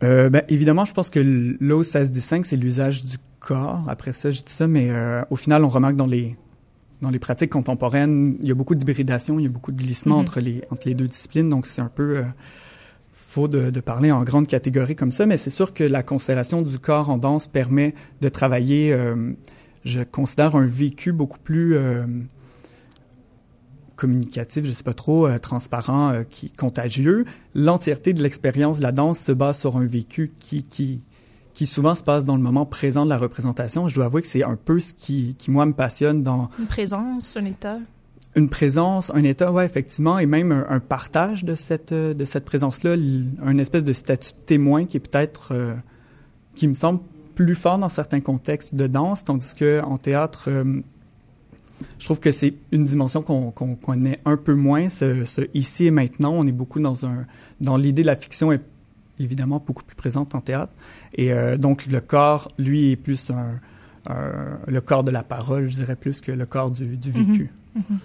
[0.03, 1.19] Euh, ben, évidemment, je pense que
[1.59, 3.83] là où ça se distingue, c'est l'usage du corps.
[3.87, 4.89] Après ça, je dis ça, mais
[5.29, 6.35] au final, on remarque dans les
[7.01, 10.15] dans les pratiques contemporaines, il y a beaucoup d'hybridation, il y a beaucoup de glissement
[10.15, 10.21] Mhm.
[10.21, 12.23] entre les entre les deux disciplines, donc c'est un peu
[13.29, 16.79] faux de, parler en grande catégorie comme ça, mais c'est sûr que la considération du
[16.79, 19.33] corps en danse permet de travailler, euh,
[19.85, 22.07] je considère un vécu beaucoup plus euh,
[23.95, 27.23] communicatif, je sais pas trop, euh, transparent, qui contagieux.
[27.53, 31.03] L'entièreté de l'expérience de la danse se base sur un vécu qui qui
[31.53, 33.87] qui souvent se passe dans le moment présent de la représentation.
[33.87, 36.65] Je dois avouer que c'est un peu ce qui qui moi me passionne dans Une
[36.65, 37.77] présence, un état?
[38.35, 42.25] Une présence, un état, ouais, effectivement, et même un, un partage de cette euh, de
[42.25, 42.95] cette présence-là,
[43.43, 45.73] un espèce de statut de témoin qui est peut-être euh,
[46.55, 46.99] qui me semble
[47.35, 50.81] plus fort dans certains contextes de danse, tandis que en théâtre, euh,
[51.97, 54.89] je trouve que c'est une dimension qu'on qu'on connaît un peu moins.
[54.89, 57.25] Ce, ce ici et maintenant, on est beaucoup dans un
[57.61, 58.61] dans l'idée de la fiction est
[59.19, 60.73] évidemment beaucoup plus présente en théâtre,
[61.15, 63.59] et euh, donc le corps, lui, est plus un,
[64.07, 67.11] un- le corps de la parole, je dirais plus que le corps du, du
[67.75, 67.99] Mhm.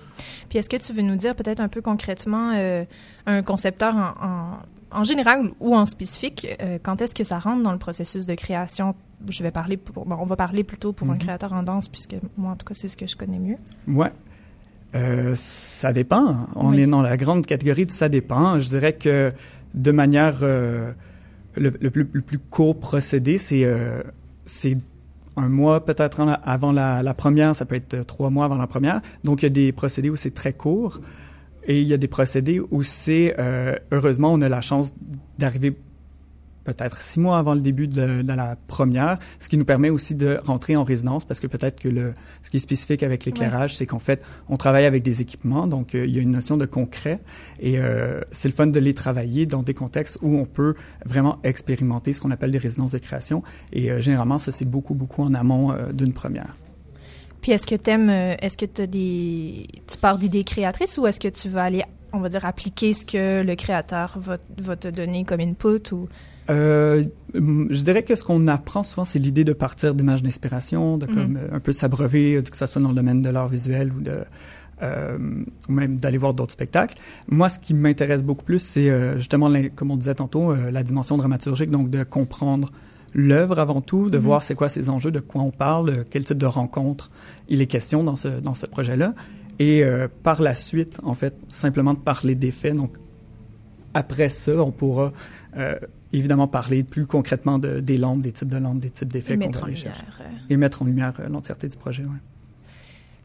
[0.48, 2.84] Puis est-ce que tu veux nous dire peut-être un peu concrètement euh,
[3.26, 4.26] un concepteur en,
[4.92, 8.26] en, en général ou en spécifique, euh, quand est-ce que ça rentre dans le processus
[8.26, 8.94] de création?
[9.28, 11.18] Je vais parler pour, bon, on va parler plutôt pour un Mhm.
[11.20, 13.56] créateur en danse, puisque moi, en tout cas, c'est ce que je connais mieux.
[13.88, 14.12] Ouais.
[14.94, 16.46] Euh, ça dépend.
[16.54, 16.80] On Oui.
[16.82, 18.58] est dans la grande catégorie du ça dépend.
[18.60, 19.32] Je dirais que
[19.72, 20.94] de manière le,
[21.56, 23.66] le plus, le plus court procédé, c'est
[24.44, 24.76] c'est
[25.36, 28.66] un mois peut-être avant la, la première, ça peut être euh, trois mois avant la
[28.66, 29.00] première.
[29.24, 31.00] Donc il y a des procédés où c'est très court
[31.66, 34.94] et il y a des procédés où c'est euh, heureusement on a la chance
[35.38, 35.76] d'arriver
[36.64, 40.14] peut-être six mois avant le début de, de la première, ce qui nous permet aussi
[40.14, 43.76] de rentrer en résidence parce que peut-être que le ce qui est spécifique avec l'éclairage,
[43.76, 46.56] c'est qu'en fait, on travaille avec des équipements, donc euh, il y a une notion
[46.56, 47.20] de concret
[47.60, 50.74] et euh, c'est le fun de les travailler dans des contextes où on peut
[51.04, 54.94] vraiment expérimenter ce qu'on appelle des résidences de création et euh, généralement ça c'est beaucoup
[54.94, 56.56] beaucoup en amont d'une première.
[57.40, 61.28] Puis est-ce que t'aimes, est-ce que t'as des, tu pars d'idées créatrices ou est-ce que
[61.28, 65.24] tu vas aller, on va dire, appliquer ce que le créateur va, va te donner
[65.24, 66.08] comme input ou
[66.50, 67.04] Euh,
[67.34, 71.14] je dirais que ce qu'on apprend souvent, c'est l'idée de partir d'images d'inspiration, de Mhm.
[71.14, 73.92] comme euh, un peu s'abreuver, euh, que ça soit dans le domaine de l'art visuel
[73.96, 74.12] ou de
[74.82, 75.16] euh,
[75.68, 76.96] ou même d'aller voir d'autres spectacles.
[77.28, 80.82] Moi, ce qui m'intéresse beaucoup plus, c'est euh, justement, comme on disait tantôt, euh, la
[80.82, 82.72] dimension dramaturgique, donc de comprendre
[83.14, 84.24] l'œuvre avant tout, de Mhm.
[84.24, 87.08] voir c'est quoi ses enjeux, de quoi on parle, quel type de rencontre
[87.48, 89.14] il est question dans ce dans ce projet-là,
[89.60, 92.76] et euh, par la suite, en fait, simplement de parler des faits.
[92.76, 92.96] Donc
[93.94, 95.12] après ça, on pourra
[95.56, 95.76] euh,
[96.18, 99.50] évidemment parler plus concrètement de, des lampes, des types de lampes, des types d'effets qu'on
[99.50, 100.04] va aller chercher.
[100.48, 102.20] Et mettre en lumière euh, l'entièreté du projet, ouais.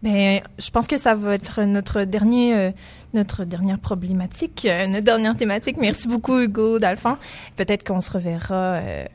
[0.02, 2.72] Ben, je pense que ça va être notre dernier, euh,
[3.14, 5.76] notre dernière problématique, euh, notre dernière thématique.
[5.78, 7.18] Merci beaucoup, Hugo Dalphand.
[7.58, 9.06] Peut-être qu'on se reverra euh,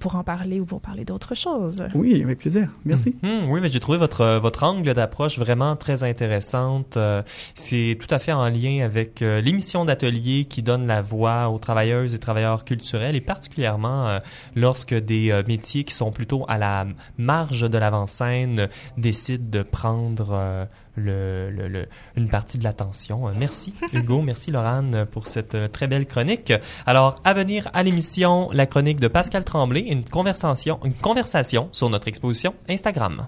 [0.00, 1.84] pour en parler ou pour parler d'autre chose.
[1.94, 2.68] Oui, avec plaisir.
[2.84, 3.16] Merci.
[3.22, 6.96] Mhm, oui, mais j'ai trouvé votre euh, votre angle d'approche vraiment très intéressante.
[6.96, 7.22] Euh,
[7.54, 11.58] c'est tout à fait en lien avec euh, l'émission d'atelier qui donne la voix aux
[11.58, 14.18] travailleuses et travailleurs culturels et particulièrement euh,
[14.54, 16.86] lorsque des euh, métiers qui sont plutôt à la
[17.18, 20.64] marge de l'avant-scène décident de prendre euh,
[20.96, 23.28] le, le- le- une partie de l'attention.
[23.28, 26.52] Euh, Merci Hugo, merci Laurane pour cette euh, très belle chronique.
[26.86, 31.88] Alors, à venir à l'émission, la chronique de Pascal Tremblay, une conversation, une conversation sur
[31.90, 33.26] notre exposition Instagram.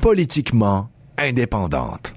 [0.00, 0.88] Politiquement
[1.18, 2.14] indépendante.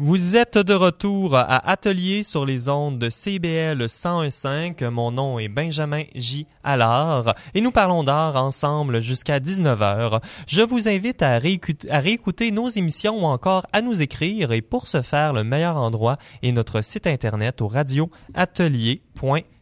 [0.00, 4.88] Vous êtes de retour à Atelier sur les ondes de CBL 101.5.
[4.90, 6.46] Mon nom est Benjamin J.
[6.62, 10.22] Allard et nous parlons d'art ensemble jusqu'à 19h.
[10.46, 14.62] Je vous invite à réécouter, à réécouter nos émissions ou encore à nous écrire et
[14.62, 17.66] pour ce faire, le meilleur endroit est notre site internet au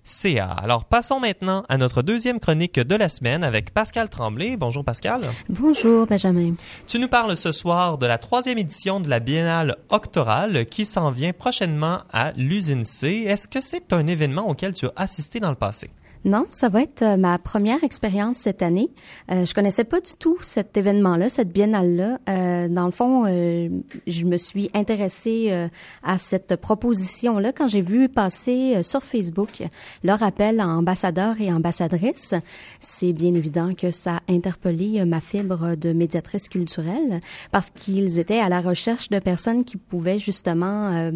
[0.07, 0.47] radioatelier.ca.
[0.47, 4.57] Alors passons maintenant à notre deuxième chronique de la semaine avec Pascal Tremblay.
[4.57, 5.21] Bonjour Pascal.
[5.49, 6.55] Bonjour, Benjamin.
[6.87, 11.11] Tu nous parles ce soir de la troisième édition de la Biennale Octorale qui s'en
[11.11, 13.25] vient prochainement à l'usine C.
[13.27, 15.88] Est-ce que c'est un événement auquel tu as assisté dans le passé?
[16.27, 18.91] Non, ça va être euh, ma première expérience cette année.
[19.31, 22.19] Euh, je connaissais pas du tout cet événement-là, cette biennale-là.
[22.29, 23.69] Euh, dans le fond, euh,
[24.09, 25.69] je me suis intéressée euh,
[26.03, 29.62] à cette proposition-là quand j'ai vu passer euh, sur Facebook
[30.03, 32.35] leur appel à ambassadeurs et ambassadrices.
[32.81, 37.21] C'est bien évident que ça a interpellé ma fibre de médiatrice culturelle
[37.53, 41.12] parce qu'ils étaient à la recherche de personnes qui pouvaient justement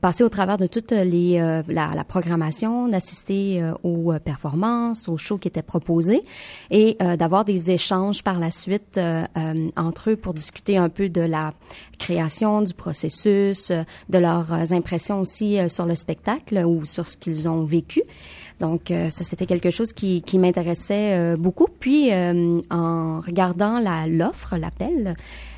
[0.00, 5.48] passer au travers de toute les, la, la programmation, d'assister aux performances, aux shows qui
[5.48, 6.22] étaient proposés
[6.70, 10.88] et euh, d'avoir des échanges par la suite euh, euh, entre eux pour discuter un
[10.88, 11.52] peu de la
[11.98, 13.70] création, du processus,
[14.08, 18.02] de leurs impressions aussi sur le spectacle ou sur ce qu'ils ont vécu.
[18.58, 21.66] Donc, ça, c'était quelque chose qui, qui m'intéressait beaucoup.
[21.80, 25.14] Puis, en regardant l'offre, l'appel,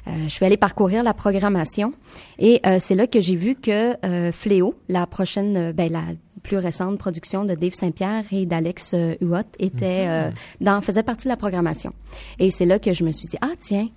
[0.07, 1.93] je suis allée parcourir la programmation
[2.39, 6.03] et c'est là que j'ai vu que euh, Fléau, la prochaine, ben, la
[6.45, 10.31] plus récente production de Dave Saint-Pierre et d'Alex euh, Huot, était euh,
[10.61, 11.93] dans, faisait partie de la programmation.
[12.39, 13.89] Et c'est là que je me suis dit, ah tiens,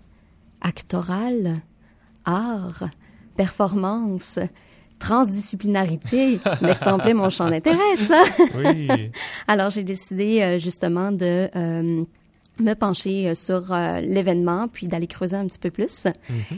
[0.62, 1.58] actoral,
[2.26, 2.90] art,
[3.36, 4.40] performance,
[4.98, 8.24] transdisciplinarité, mais c'est en plein mon champ d'intérêt, ça.
[8.56, 9.12] Oui.
[9.48, 12.04] Alors, j'ai décidé euh, justement de euh,
[12.60, 16.06] me pencher euh, sur euh, l'événement, puis d'aller creuser un petit peu plus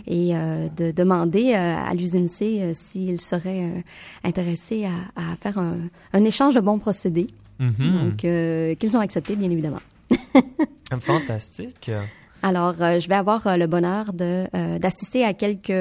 [0.07, 3.81] et euh, de demander euh, à l'usine C s'ils seraient euh,
[4.23, 5.77] intéressés à, à faire un,
[6.13, 7.27] un échange de bons procédés.
[7.59, 7.75] Mhm.
[7.79, 9.81] Donc, qu'ils ont accepté, bien évidemment.
[11.01, 11.91] Fantastique.
[12.41, 15.73] Alors, euh, je vais avoir euh, le bonheur de euh, d'assister à quelques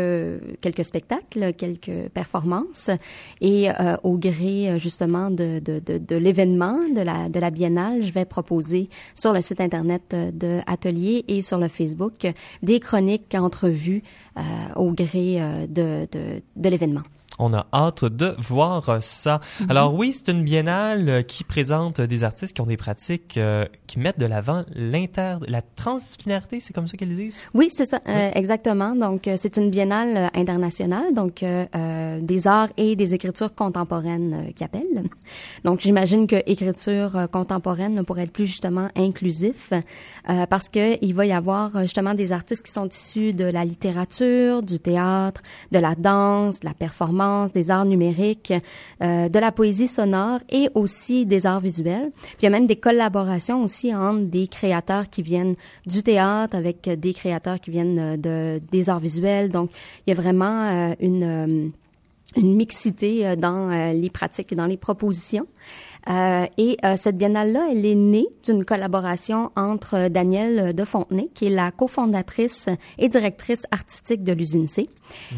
[0.60, 2.90] quelques spectacles, quelques performances,
[3.40, 3.68] et
[4.02, 8.88] au gré justement de de, de, l'événement de la de la biennale, je vais proposer
[9.14, 12.26] sur le site internet de Atelier et sur le Facebook
[12.62, 14.02] des chroniques, entrevues
[14.76, 17.02] au gré de de, de l'événement.
[17.38, 19.40] On a hâte de voir ça.
[19.68, 23.98] Alors oui, c'est une biennale qui présente des artistes qui ont des pratiques euh, qui
[23.98, 27.48] mettent de l'avant l'inter, la transdisciplinarité, c'est comme ça qu'ils disent?
[27.54, 28.94] Oui, c'est ça, euh, exactement.
[28.94, 34.34] Donc, euh, c'est une biennale internationale, donc euh, euh, des arts et des écritures contemporaines
[34.34, 35.04] euh, qui appellent.
[35.64, 41.26] Donc, j'imagine que écriture contemporaine pourrait être plus justement inclusif, euh, parce que il va
[41.26, 45.94] y avoir justement des artistes qui sont issus de la littérature, du théâtre, de la
[45.94, 48.52] danse, de la performance, des arts numériques,
[49.02, 52.10] euh, de la poésie sonore et aussi des arts visuels.
[52.22, 55.54] Puis il y a même des collaborations aussi entre des créateurs qui viennent
[55.86, 59.48] du théâtre avec des créateurs qui viennent euh, de des arts visuels.
[59.48, 59.70] Donc
[60.06, 61.72] il y a vraiment euh, une
[62.36, 65.46] mixité dans les pratiques et dans les propositions.
[66.08, 71.28] Euh, et euh, cette biennale-là, elle est née d'une collaboration entre euh, Danielle de Fontenay,
[71.34, 74.88] qui est la cofondatrice et directrice artistique de l'usine C,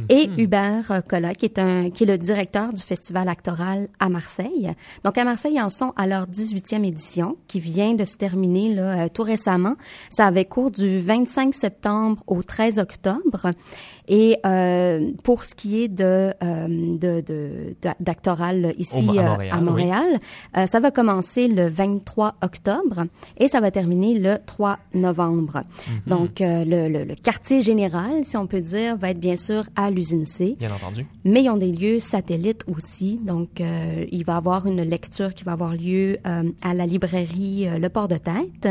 [0.09, 4.09] et Hubert euh, Collat, qui est, un, qui est le directeur du festival actoral à
[4.09, 4.73] Marseille.
[5.05, 8.75] Donc à Marseille, ils en sont à leur 18e édition, qui vient de se terminer
[8.75, 9.77] là, euh, tout récemment.
[10.11, 13.51] Ça avait cours du 25 septembre au 13 octobre.
[14.13, 16.05] Et euh, pour ce qui est de
[16.43, 19.61] euh, de- de- d'a- d'actoral ici à euh, Montréal, à.
[19.61, 20.19] Montréal,
[20.57, 23.05] euh, ça va commencer le 23 octobre
[23.39, 25.63] et ça va terminer le 3 novembre.
[25.63, 26.01] Mhm.
[26.09, 29.93] Donc le, le- le quartier général, si on peut dire, va être bien sûr à
[29.93, 30.57] l'usine C.
[30.59, 31.07] Bien entendu.
[31.25, 33.21] Mais ils ont des lieux satellites aussi.
[33.25, 36.19] Donc, euh, il va y avoir une lecture qui va avoir lieu
[36.63, 38.67] à la librairie Le Port de Tête.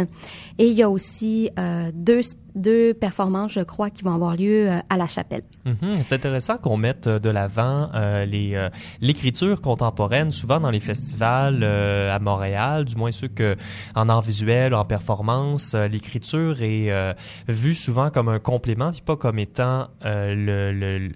[0.58, 1.49] Et il y a aussi
[1.93, 2.19] deux,
[2.55, 5.43] deux performances, je crois, qui vont avoir lieu à la chapelle.
[5.65, 6.01] Mhm.
[6.01, 7.89] C'est intéressant qu'on mette de l'avant
[8.25, 8.69] les
[9.01, 13.55] l'écriture contemporaine, souvent dans les festivals à Montréal, du moins ceux que
[13.95, 17.15] en art visuel, en performance, l'écriture est
[17.47, 21.09] vue souvent comme un complément, puis pas comme étant le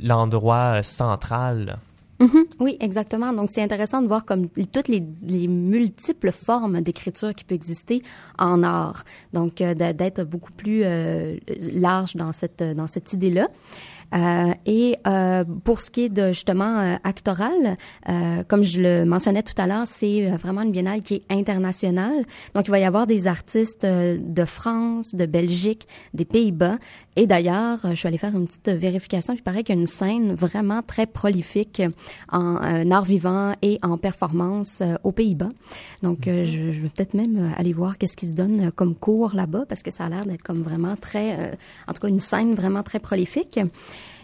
[0.00, 1.78] l'endroit central
[2.20, 2.46] Mhm.
[2.60, 3.32] oui, exactement.
[3.32, 8.02] Donc, c'est intéressant de voir comme toutes les, les multiples formes d'écriture qui peuvent exister
[8.38, 9.04] en art.
[9.32, 11.36] Donc, euh, d'être beaucoup plus euh,
[11.72, 13.48] large dans cette idée-là.
[14.14, 17.76] Euh, et euh, pour ce qui est de justement euh, actoral,
[18.48, 22.24] comme je le mentionnais tout à l'heure, c'est vraiment une biennale qui est internationale.
[22.54, 26.78] Donc il va y avoir des artistes de France, de Belgique, des Pays-Bas.
[27.16, 29.34] Et d'ailleurs, je suis allée faire une petite vérification.
[29.34, 31.82] Il paraît qu'il y a une scène vraiment très prolifique
[32.30, 35.50] en art vivant et en performance aux Pays-Bas.
[36.02, 39.64] Donc je, je, vais peut-être même aller voir qu'est-ce qui se donne comme cours là-bas
[39.68, 41.52] parce que ça a l'air d'être comme vraiment très,
[41.86, 43.58] en tout cas une scène vraiment très prolifique.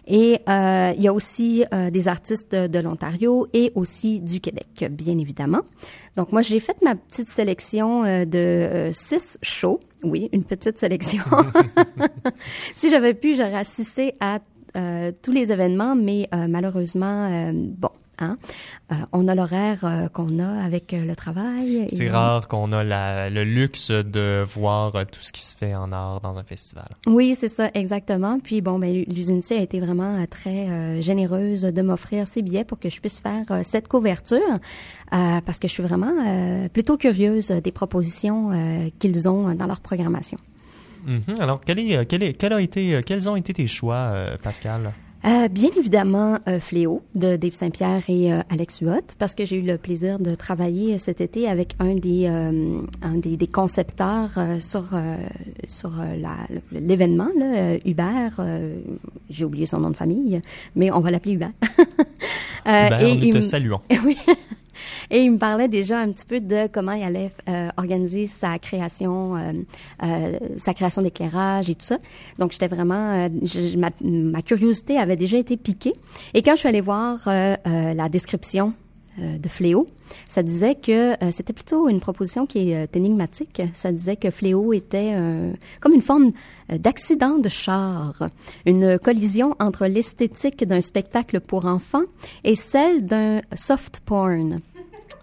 [0.06, 4.86] Et euh, il y a aussi euh, des artistes de l'Ontario et aussi du Québec,
[4.90, 5.62] bien évidemment.
[6.16, 9.80] Donc moi, j'ai fait ma petite sélection euh, de six shows.
[10.02, 11.22] Oui, une petite sélection.
[12.74, 14.40] si j'avais pu, j'aurais assisté à
[15.22, 18.36] tous les événements, mais malheureusement, bon, Hein?
[18.92, 21.88] Euh, on a l'horaire euh, qu'on a avec euh, le travail.
[21.92, 22.84] C'est rare qu'on a
[23.28, 26.88] le luxe de voir tout ce qui se fait en art dans un festival.
[27.06, 28.38] Oui, c'est ça, exactement.
[28.40, 32.78] Puis bon, ben, l'usine C a été vraiment très généreuse de m'offrir ces billets pour
[32.78, 34.40] que je puisse faire cette couverture
[35.10, 38.50] parce que je suis vraiment plutôt curieuse des propositions
[38.98, 40.38] qu'ils ont dans leur programmation.
[41.06, 41.40] Mm-hmm.
[41.40, 44.92] Alors, quel est, quel est, quel a été, quels ont été tes choix, Pascal?
[45.26, 49.56] Euh, bien évidemment, euh, Fléau de Dave Saint-Pierre et euh, Alex Huot, parce que j'ai
[49.56, 54.84] eu le plaisir de travailler cet été avec un des, un des, des concepteurs sur,
[55.66, 55.92] sur
[56.72, 57.28] l'événement,
[57.84, 58.40] Hubert.
[59.30, 60.40] j'ai oublié son nom de famille,
[60.76, 61.52] mais on va l'appeler Hubert.
[62.66, 63.80] Hubert, et nous te saluons.
[64.04, 64.16] oui.
[65.10, 68.58] Et il me parlait déjà un petit peu de comment il allait euh, organiser sa
[68.58, 69.52] création, euh,
[70.02, 71.98] euh, sa création d'éclairage et tout ça.
[72.38, 73.28] Donc, j'étais vraiment,
[73.78, 75.92] ma, ma, curiosité avait déjà été piquée.
[76.34, 78.74] Et quand je suis allée voir la description
[79.18, 79.86] de Fléau,
[80.28, 83.62] ça disait que c'était plutôt une proposition qui est énigmatique.
[83.72, 85.14] Ça disait que Fléau était
[85.80, 86.30] comme une forme
[86.68, 88.28] d'accident de char,
[88.66, 92.04] une collision entre l'esthétique d'un spectacle pour enfants
[92.42, 94.60] et celle d'un soft porn.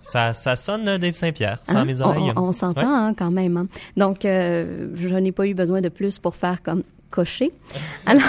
[0.01, 1.85] Ça, ça sonne euh, Dave Saint-Pierre, sans hein?
[1.85, 2.33] mes oreilles.
[2.35, 3.55] On, s'entend hein, quand même.
[3.57, 3.67] Hein.
[3.97, 7.51] Donc, euh, je n'ai pas eu besoin de plus pour faire comme cocher.
[8.05, 8.23] Alors,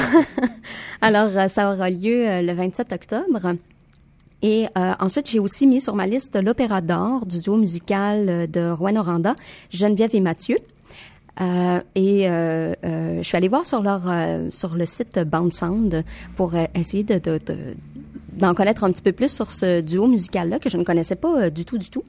[1.01, 3.55] alors euh, ça aura lieu le 27 octobre.
[4.43, 8.97] Et ensuite, j'ai aussi mis sur ma liste l'Opéra d'or du duo musical de Rouen
[8.97, 9.37] Oranda,
[9.71, 10.57] Geneviève et Mathieu.
[11.41, 14.03] et je suis allée voir sur leur
[14.51, 17.39] sur le site Bound Sound pour essayer de, de,
[18.33, 21.43] d'en connaître un petit peu plus sur ce duo musical-là que je ne connaissais pas
[21.43, 22.03] euh, du tout, du tout.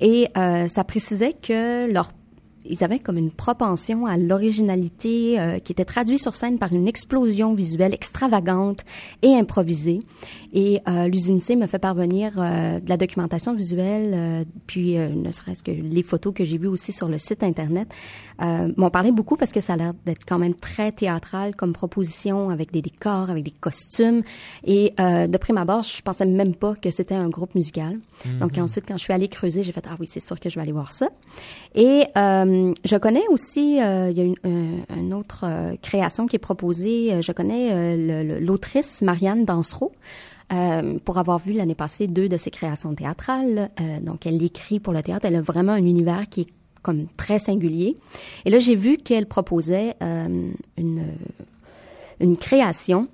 [0.00, 2.12] Et euh, ça précisait que leur
[2.68, 6.88] ils avaient comme une propension à l'originalité euh, qui était traduite sur scène par une
[6.88, 8.84] explosion visuelle extravagante
[9.22, 10.00] et improvisée.
[10.52, 15.10] Et euh, l'usine C me fait parvenir euh, de la documentation visuelle, euh, puis euh,
[15.10, 17.88] ne serait-ce que les photos que j'ai vues aussi sur le site internet
[18.76, 22.50] m'ont parlé beaucoup parce que ça a l'air d'être quand même très théâtral comme proposition
[22.50, 24.22] avec des décors, avec des costumes.
[24.62, 27.94] Et de prime abord, je pensais même pas que c'était un groupe musical.
[27.96, 28.38] Mm-hmm.
[28.38, 30.56] Donc ensuite, quand je suis allée creuser, j'ai fait ah oui, c'est sûr que je
[30.56, 31.08] vais aller voir ça.
[31.74, 32.04] Et
[32.84, 35.44] je connais aussi, il y a une, une autre
[35.82, 37.20] création qui est proposée.
[37.22, 39.92] Je connais l'autrice Marianne Dansereau.
[40.52, 43.68] Euh, pour avoir vu l'année passée deux de ses créations théâtrales.
[43.80, 45.26] Euh, donc, elle écrit pour le théâtre.
[45.26, 46.46] Elle a vraiment un univers qui est
[46.82, 47.96] comme très singulier.
[48.44, 53.08] Et là, j'ai vu qu'elle proposait euh, une création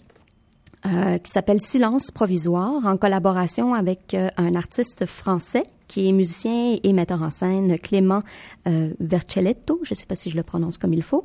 [0.86, 6.78] euh, qui s'appelle Silence provisoire en collaboration avec euh, un artiste français qui est musicien
[6.82, 8.22] et metteur en scène, Clément
[8.66, 11.22] euh, Vercelletto, je ne sais pas si je le prononce comme il faut.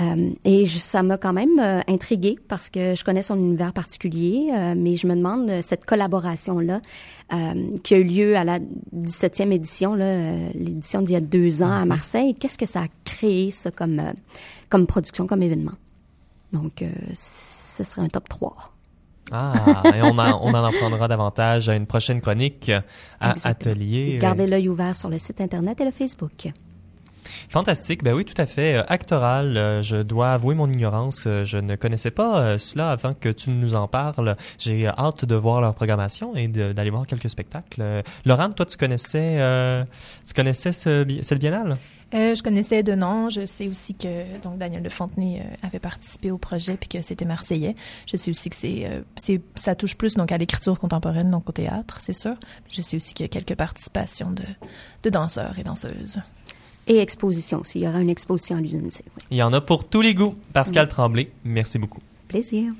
[0.00, 4.50] Euh, et ça m'a quand même euh, intriguée parce que je connais son univers particulier,
[4.54, 6.80] euh, mais je me demande cette collaboration-là
[7.84, 11.82] qui a eu lieu à la 17e édition, l'édition d'il y a deux ans à
[11.82, 11.88] mhm.
[11.88, 12.34] Marseille.
[12.34, 14.00] Qu'est-ce que ça a créé, ça, comme,
[14.70, 15.74] comme production, comme événement?
[16.52, 16.82] Donc,
[17.12, 18.77] ce serait un top 3.
[19.30, 22.70] Ah, et on, en, on en apprendra davantage à une prochaine chronique
[23.20, 24.18] à Atelier.
[24.20, 26.48] Gardez l'œil ouvert sur le site Internet et le Facebook.
[27.48, 28.76] Fantastique, ben oui, tout à fait.
[28.76, 31.24] Euh, actoral, euh, je dois avouer mon ignorance.
[31.26, 34.36] euh, je ne connaissais pas cela avant que tu nous en parles.
[34.58, 38.02] J'ai hâte de voir leur programmation et d'aller voir quelques spectacles.
[38.24, 39.86] Laurent, toi, tu connaissais,
[40.26, 41.76] tu connaissais cette biennale?
[42.12, 43.30] Je connaissais de nom.
[43.30, 47.24] Je sais aussi que donc Daniel de Fontenay avait participé au projet puis que c'était
[47.24, 47.76] marseillais.
[48.10, 51.96] Je sais aussi que c'est, ça touche plus donc à l'écriture contemporaine donc au théâtre,
[52.00, 52.34] c'est sûr.
[52.70, 54.32] Je sais aussi qu'il y a quelques participations
[55.02, 56.18] de danseurs et danseuses.
[56.88, 57.80] Et exposition aussi.
[57.80, 59.04] Il y aura une exposition à l'usine C.
[59.16, 59.22] Oui.
[59.30, 60.34] Il y en a pour tous les goûts.
[60.52, 62.00] Pascal Tremblay, merci beaucoup.
[62.28, 62.72] Plaisir.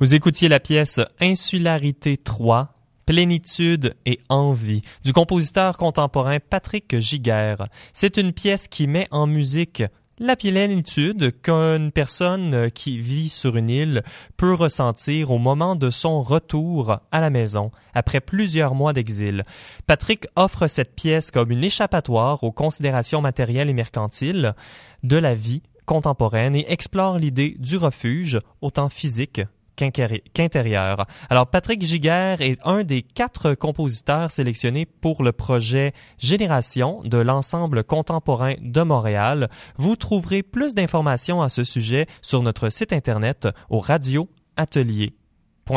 [0.00, 2.72] Vous écoutiez la pièce Insularité 3,
[3.04, 7.66] Plénitude et envie du compositeur contemporain Patrick Giguère.
[7.92, 9.82] C'est une pièce qui met en musique
[10.20, 14.04] la plénitude qu'une personne qui vit sur une île
[14.36, 19.44] peut ressentir au moment de son retour à la maison après plusieurs mois d'exil.
[19.88, 24.54] Patrick offre cette pièce comme une échappatoire aux considérations matérielles et mercantiles
[25.02, 29.40] de la vie contemporaine et explore l'idée du refuge, autant physique
[29.78, 31.06] qu'intérieur.
[31.30, 37.84] Alors, Patrick Giguère est un des quatre compositeurs sélectionnés pour le projet Génération de l'Ensemble
[37.84, 39.48] contemporain de Montréal.
[39.76, 45.14] Vous trouverez plus d'informations à ce sujet sur notre site internet au radioatelier.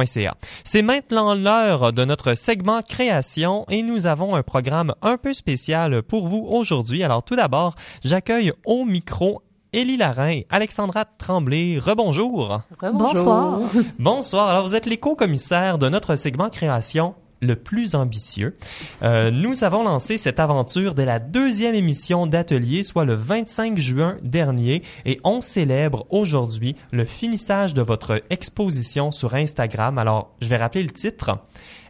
[0.06, 0.34] .ca.
[0.64, 6.02] C'est maintenant l'heure de notre segment création et nous avons un programme un peu spécial
[6.02, 7.04] pour vous aujourd'hui.
[7.04, 9.42] Alors tout d'abord, j'accueille au micro
[9.74, 12.60] Élie Larin, Alexandra Tremblay, rebonjour.
[12.82, 13.62] Bonsoir.
[14.00, 14.50] Bonsoir.
[14.50, 18.58] Alors, vous êtes les co-commissaires de notre segment création le plus ambitieux.
[19.02, 24.18] Euh, nous avons lancé cette aventure dès la deuxième émission d'atelier, soit le 25 juin
[24.24, 29.98] dernier, et on célèbre aujourd'hui le finissage de votre exposition sur Instagram.
[29.98, 31.40] Alors, je vais rappeler le titre.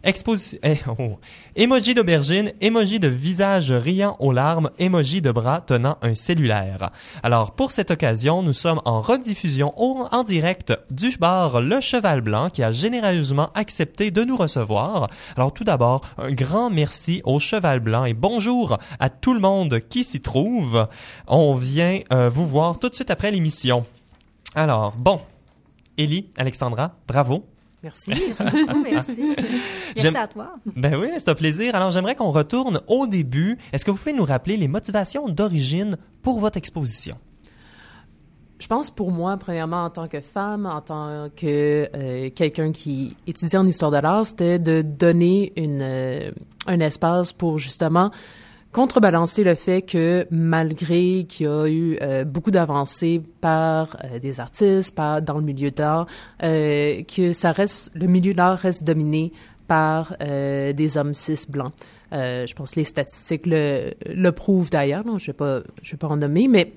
[0.03, 1.19] Exposi eh, oh.
[1.55, 6.89] Emoji d'aubergine, emoji de visage riant aux larmes, emoji de bras tenant un cellulaire.
[7.21, 12.49] Alors, pour cette occasion, nous sommes en rediffusion en direct du bar Le Cheval Blanc
[12.49, 15.07] qui a généreusement accepté de nous recevoir.
[15.37, 19.81] Alors, tout d'abord, un grand merci au Cheval Blanc et bonjour à tout le monde
[19.87, 20.87] qui s'y trouve.
[21.27, 23.85] On vient euh, vous voir tout de suite après l'émission.
[24.55, 25.21] Alors, bon.
[25.97, 27.50] Élie, Alexandra, bravo.
[27.83, 28.11] Merci.
[28.83, 29.23] Merci.
[29.35, 29.35] Merci
[29.95, 30.51] J'aime- à toi.
[30.75, 31.73] Ben oui, c'est un plaisir.
[31.75, 33.57] Alors, j'aimerais qu'on retourne au début.
[33.73, 37.17] Est-ce que vous pouvez nous rappeler les motivations d'origine pour votre exposition?
[38.59, 43.15] Je pense pour moi, premièrement, en tant que femme, en tant que euh, quelqu'un qui
[43.25, 46.31] étudie en histoire de l'art, c'était de donner une, euh,
[46.67, 48.11] un espace pour justement
[48.71, 54.39] contrebalancer le fait que malgré qu'il y a eu euh, beaucoup d'avancées par euh, des
[54.39, 56.07] artistes, par dans le milieu d'art,
[56.43, 59.31] euh, que ça reste le milieu d'art reste dominé
[59.67, 61.73] par euh, des hommes cis blancs.
[62.11, 65.05] Je pense que les statistiques le, le prouvent d'ailleurs.
[65.05, 66.73] non, Je vais pas je vais pas en nommer, mais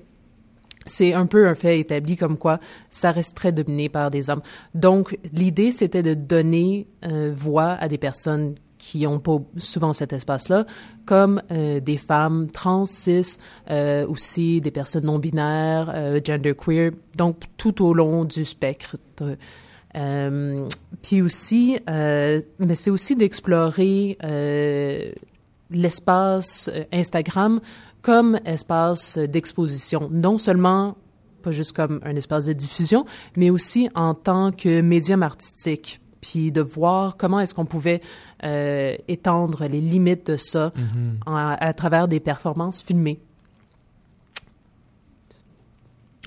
[0.85, 4.41] c'est un peu un fait établi comme quoi ça reste très dominé par des hommes.
[4.73, 10.13] Donc, l'idée, c'était de donner euh, voix à des personnes qui n'ont pas souvent cet
[10.13, 10.65] espace-là,
[11.05, 13.37] comme euh, des femmes trans, cis,
[13.69, 18.97] euh, aussi des personnes non binaires, euh, genderqueer, donc tout au long du spectre.
[19.95, 20.67] Euh,
[21.01, 24.17] puis aussi, mais c'est aussi d'explorer
[25.71, 27.61] l'espace Instagram
[28.01, 30.95] comme espace d'exposition, non seulement
[31.41, 33.05] pas juste comme un espace de diffusion,
[33.37, 38.01] mais aussi en tant que médium artistique puis de voir comment est-ce qu'on pouvait
[39.07, 41.19] étendre les limites de ça Mhm.
[41.25, 43.19] en- à travers des performances filmées.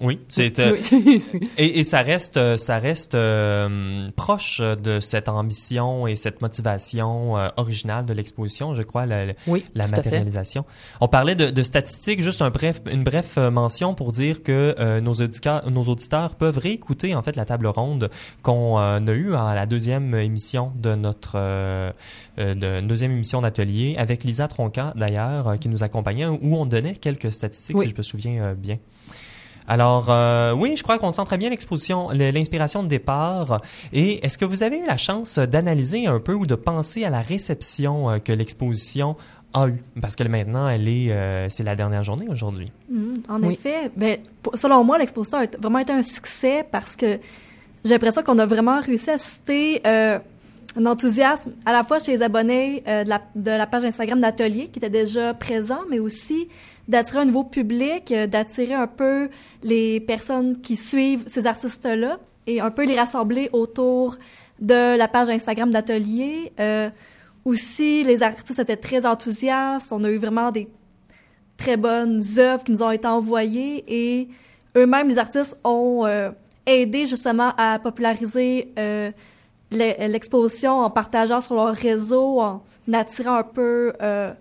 [0.01, 1.23] Oui, c'est euh, Oui.
[1.59, 7.37] et, et ça reste euh, ça reste euh, proche de cette ambition et cette motivation
[7.37, 10.65] euh, originale de l'exposition, je crois, la, la- oui, la matérialisation.
[11.01, 14.75] On parlait de, de statistiques, juste un bref, une brève euh, mention pour dire que
[14.79, 18.11] euh, nos, auditeurs, nos auditeurs peuvent réécouter en fait la table ronde
[18.43, 21.39] qu'on a eue à la deuxième émission de notre
[22.39, 27.33] de, deuxième émission d'atelier avec Lisa Tronca d'ailleurs qui nous accompagnait où on donnait quelques
[27.33, 27.87] statistiques Oui.
[27.87, 28.79] si je me souviens bien.
[29.69, 33.61] Alors, euh, oui, je crois qu'on sent très bien l'exposition, l'inspiration de départ.
[33.93, 37.11] Et est-ce que vous avez eu la chance d'analyser un peu ou de penser à
[37.11, 39.17] la réception euh, que l'exposition
[39.53, 39.83] a eue?
[40.01, 42.73] Parce que maintenant, elle est, euh, c'est la dernière journée aujourd'hui.
[42.91, 43.53] Mhm, en Oui.
[43.55, 47.19] effet, ben, pour- selon moi, l'exposition a été- vraiment été un succès parce que
[47.85, 50.19] j'ai l'impression qu'on a vraiment réussi à susciter euh,
[50.77, 54.21] un enthousiasme à la fois chez les abonnés euh, de, la, de la page Instagram
[54.21, 56.49] d'Atelier qui était déjà présent, mais aussi
[56.89, 59.29] d'attirer un nouveau public, euh, d'attirer un peu
[59.63, 64.17] les personnes qui suivent ces artistes-là et un peu les rassembler autour
[64.59, 66.53] de la page Instagram d'Atelier.
[66.59, 66.89] Euh,
[67.45, 69.93] aussi, les artistes étaient très enthousiastes.
[69.93, 70.69] On a eu vraiment des
[71.57, 74.29] très bonnes œuvres qui nous ont été envoyées et
[74.77, 76.31] eux-mêmes, les artistes, ont euh,
[76.67, 79.11] aidé justement à populariser euh,
[79.71, 82.63] l'e- l'exposition en partageant sur leur réseau, en
[82.93, 84.33] attirant un peu euh,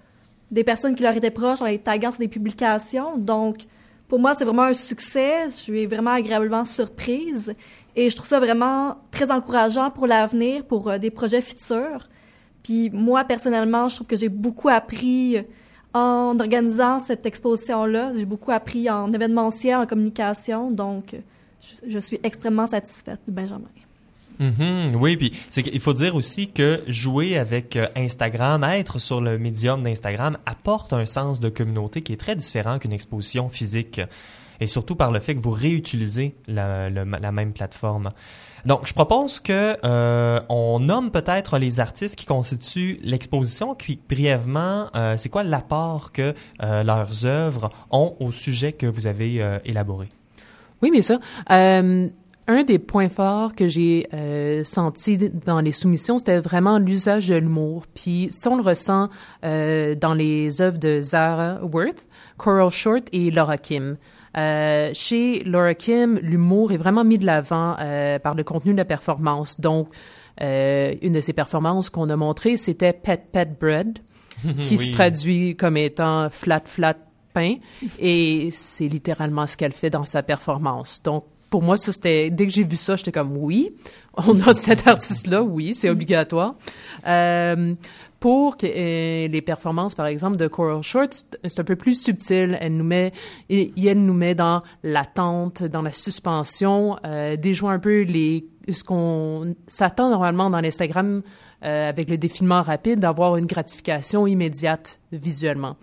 [0.51, 3.17] des personnes qui leur étaient proches, en les taguant sur des publications.
[3.17, 3.65] Donc,
[4.07, 5.45] pour moi, c'est vraiment un succès.
[5.47, 7.53] Je suis vraiment agréablement surprise
[7.95, 12.07] et je trouve ça vraiment très encourageant pour l'avenir, pour euh, des projets futurs.
[12.63, 15.37] Puis moi, personnellement, je trouve que j'ai beaucoup appris
[15.93, 18.13] en organisant cette exposition-là.
[18.15, 20.71] J'ai beaucoup appris en événementiel, en communication.
[20.71, 21.15] Donc,
[21.59, 23.69] je, je suis extrêmement satisfaite de Benjamin.
[24.39, 29.37] Mhm, oui, puis qu'il faut dire aussi que jouer avec euh, Instagram, être sur le
[29.37, 34.01] médium d'Instagram apporte un sens de communauté qui est très différent qu'une exposition physique.
[34.59, 36.89] Et surtout par le fait que vous réutilisez la,
[37.31, 38.11] même plateforme.
[38.65, 44.87] Donc, je propose que euh, on nomme peut-être les artistes qui constituent l'exposition, puis brièvement,
[44.95, 46.33] euh, c'est quoi l'apport que
[46.63, 50.09] euh, leurs œuvres ont au sujet que vous avez euh, élaboré?
[50.81, 51.19] Oui, bien sûr.
[52.49, 57.35] Un des points forts que j'ai euh, senti dans les soumissions, c'était vraiment l'usage de
[57.35, 57.83] l'humour.
[57.93, 59.09] Puis ça, on le ressent
[59.43, 63.97] euh, dans les œuvres de Zara Worth, Coral Short et Laura Kim.
[64.37, 68.77] Euh, chez Laura Kim, l'humour est vraiment mis de l'avant euh, par le contenu de
[68.77, 69.59] la performance.
[69.59, 69.89] Donc,
[70.41, 73.99] euh, une de ces performances qu'on a montrées, c'était Pet Pet Bread,
[74.61, 74.77] qui Oui.
[74.77, 76.95] se traduit comme étant flat flat
[77.33, 77.55] pain
[77.99, 81.03] et c'est littéralement ce qu'elle fait dans sa performance.
[81.03, 83.73] Donc pour moi ça c'était dès que j'ai vu ça j'étais comme oui
[84.15, 86.55] on a cet artiste là oui c'est obligatoire.
[87.07, 87.73] Euh,
[88.19, 92.57] pour que, euh, les performances par exemple de Coral Short c'est- un peu plus subtil
[92.59, 93.11] elle nous met
[93.49, 98.83] et, elle nous met dans l'attente dans la suspension euh, déjoue un peu les ce
[98.83, 101.21] qu'on s'attend normalement dans l'Instagram
[101.63, 105.77] euh, avec le défilement rapide d'avoir une gratification immédiate visuellement.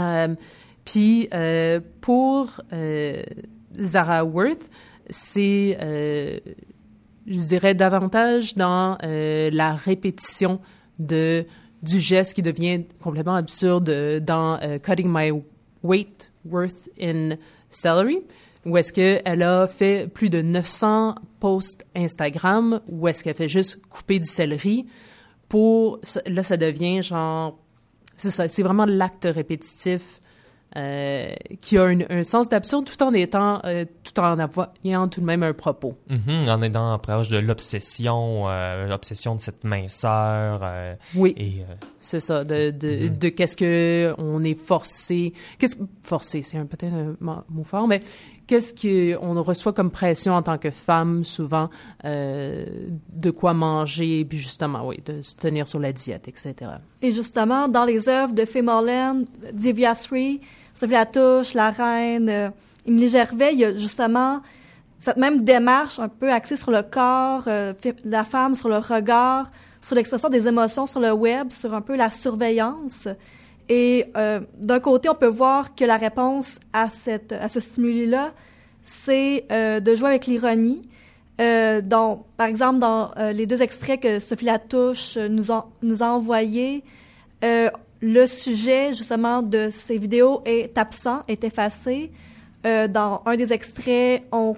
[0.00, 0.34] Euh,
[0.84, 2.60] puis euh, pour
[3.80, 4.70] Zara Worth,
[5.10, 6.38] c'est, euh,
[7.26, 10.60] je dirais, davantage dans euh, la répétition
[10.98, 11.46] de
[11.82, 15.32] du geste qui devient complètement absurde dans euh, Cutting My
[15.82, 17.36] Weight Worth in
[17.70, 18.20] Celery,
[18.64, 23.84] où est-ce qu'elle a fait plus de 900 posts Instagram, où est-ce qu'elle fait juste
[23.86, 24.86] couper du céleri
[25.48, 25.98] pour...
[26.26, 27.58] Là, ça devient genre...
[28.16, 30.21] C'est ça, c'est vraiment l'acte répétitif
[30.76, 34.36] euh, qui a un, un sens d'absurde tout en étant, euh, tout en
[34.84, 35.96] ayant tout de même un propos.
[36.08, 40.60] Mhm, en étant proche de l'obsession, euh, l'obsession de cette minceur.
[40.62, 45.84] euh, Oui, euh, c'est ça, de, de, de qu'est-ce que on est forcé, qu'est-ce que-
[46.02, 48.00] forcé, c'est un peut-être un mo- mot fort, mais
[48.46, 51.70] qu'est-ce qu'on reçoit comme pression en tant que femme souvent,
[52.04, 52.66] euh,
[53.12, 56.54] de quoi manger, puis justement, oui, de se tenir sur la diète, etc.
[57.00, 59.94] Et justement, dans les œuvres de Faye Morland, Divya
[60.74, 62.50] Sophie Latouche, La Reine, euh,
[62.86, 64.40] Gervais, il y a justement
[65.02, 67.72] cette même démarche un peu axée sur le corps, euh,
[68.04, 69.50] la femme, sur le regard,
[69.80, 73.08] sur l'expression des émotions sur le web, sur un peu la surveillance.
[73.68, 78.30] Et euh, d'un côté, on peut voir que la réponse à, cette, à ce stimuli-là,
[78.84, 80.82] c'est euh, de jouer avec l'ironie.
[81.82, 86.84] Donc, par exemple, dans les deux extraits que Sophie Latouche nous, a, nous a envoyés,
[88.02, 92.10] le sujet justement de ces vidéos est absent, est effacé.
[92.66, 94.56] Euh, dans un des extraits, on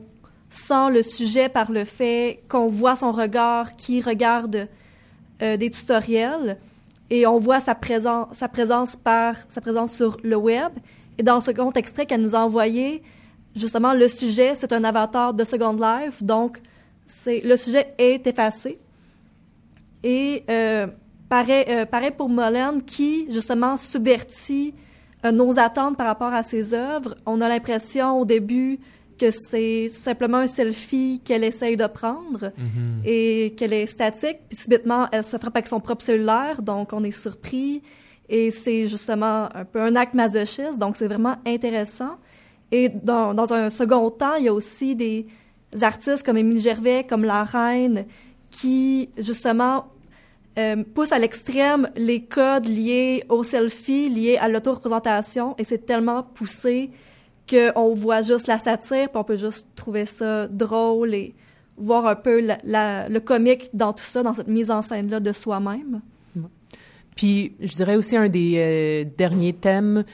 [0.48, 4.66] sent le sujet par le fait qu'on voit son regard qui regarde
[5.42, 6.56] euh, des tutoriels
[7.10, 8.32] et on voit sa présence,
[9.86, 10.72] sur le web.
[11.18, 13.02] Et dans le second extrait qu'elle nous a envoyé,
[13.54, 16.60] justement, le sujet, c'est un avatar de Second Life, donc
[17.26, 18.78] le sujet est effacé.
[20.02, 20.86] Et euh,
[21.34, 24.72] pareil, euh, pareil pour Molène, qui justement subvertit
[25.24, 27.16] euh, nos attentes par rapport à ses œuvres.
[27.26, 28.78] On a l'impression au début
[29.18, 33.02] que c'est simplement un selfie qu'elle essaye de prendre Mhm.
[33.04, 37.02] et qu'elle est statique, puis subitement, elle se frappe avec son propre cellulaire, donc on
[37.04, 37.82] est surpris.
[38.28, 42.14] Et c'est justement un peu un acte masochiste, donc c'est vraiment intéressant.
[42.70, 45.26] Et dans, dans un second temps, il y a aussi des
[45.82, 48.06] artistes comme Émile Gervais, comme La Reine,
[48.50, 49.86] qui justement
[50.58, 56.22] euh, poussent à l'extrême les codes liés au selfie, liés à l'auto-représentation, et c'est tellement
[56.22, 56.90] poussé
[57.48, 61.34] qu'on voit juste la satire, puis on peut juste trouver ça drôle et
[61.76, 66.00] voir un peu le comique dans tout ça, dans cette mise en scène-là de soi-même.
[67.16, 70.04] Puis, je dirais aussi un des euh, derniers thèmes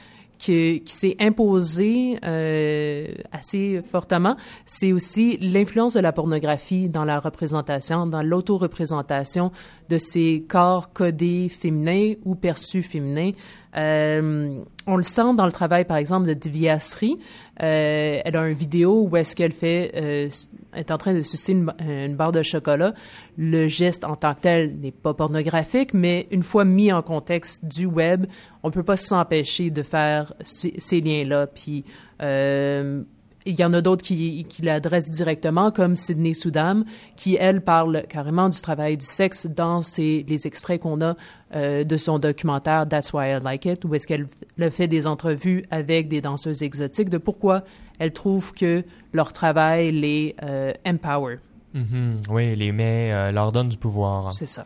[0.41, 4.35] qui, qui s'est imposé euh, assez fortement,
[4.65, 9.51] c'est aussi l'influence de la pornographie dans la représentation, dans l'auto-représentation
[9.89, 13.33] de ces corps codés féminins ou perçus féminins.
[13.77, 17.17] Euh, on le sent dans le travail, par exemple, de Divyasri.
[17.61, 20.29] Euh, elle a une vidéo où est-ce qu'elle fait, euh,
[20.73, 22.93] est en train de sucer une, barre de chocolat.
[23.37, 27.65] Le geste en tant que tel n'est pas pornographique, mais une fois mis en contexte
[27.65, 28.25] du web,
[28.63, 31.47] on peut pas s'empêcher de faire ces, ces liens-là.
[31.47, 31.85] Puis
[32.21, 33.03] euh,
[33.45, 36.85] il y en a d'autres qui, qui l'adressent directement, comme Sydney Soudam,
[37.15, 41.15] qui, elle, parle carrément du travail du sexe dans ces, les extraits qu'on a
[41.55, 44.27] euh, de son documentaire That's Why I Like It, où est-ce qu'elle
[44.57, 47.61] le fait des entrevues avec des danseuses exotiques, de pourquoi
[47.99, 48.83] elle trouve que
[49.13, 51.37] leur travail les euh, empower.
[51.73, 52.19] Mhm.
[52.29, 54.33] Oui, les met, euh, leur donne du pouvoir.
[54.33, 54.63] C'est ça.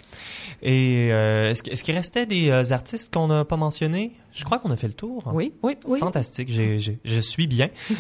[0.61, 4.13] Et euh, est-ce, qu'il restait des euh, artistes qu'on n'a pas mentionnés?
[4.33, 5.23] Je crois qu'on a fait le tour.
[5.33, 5.99] Oui, oui, oui.
[5.99, 7.69] Fantastique, je suis bien.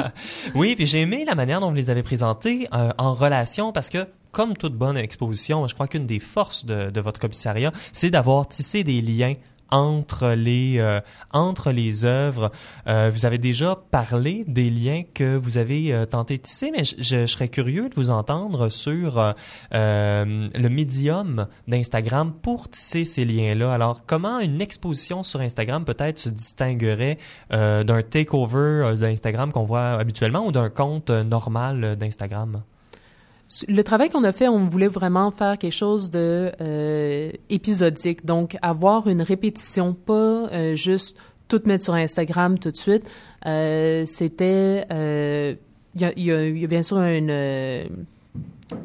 [0.54, 4.06] oui, puis j'ai aimé la manière dont vous les avez présentés en relation parce que,
[4.32, 8.48] comme toute bonne exposition, je crois qu'une des forces de, de votre commissariat, c'est d'avoir
[8.48, 9.34] tissé des liens
[9.70, 11.00] entre les euh,
[11.32, 12.50] entre les œuvres.
[12.86, 16.84] Euh, vous avez déjà parlé des liens que vous avez euh, tenté de tisser, mais
[16.84, 19.32] je, je- serais curieux de vous entendre sur euh,
[19.74, 23.72] euh, le médium d'Instagram pour tisser ces liens-là.
[23.72, 27.18] Alors, comment une exposition sur Instagram peut-être se distinguerait
[27.52, 32.62] euh, d'un takeover d'Instagram qu'on voit habituellement ou d'un compte normal d'Instagram?
[33.66, 38.56] Le travail qu'on a fait, on voulait vraiment faire quelque chose de euh, épisodique, donc
[38.62, 41.16] avoir une répétition, pas euh, juste
[41.48, 43.10] tout mettre sur Instagram tout de suite.
[43.46, 47.88] Euh, C'était, il y, a, bien sûr une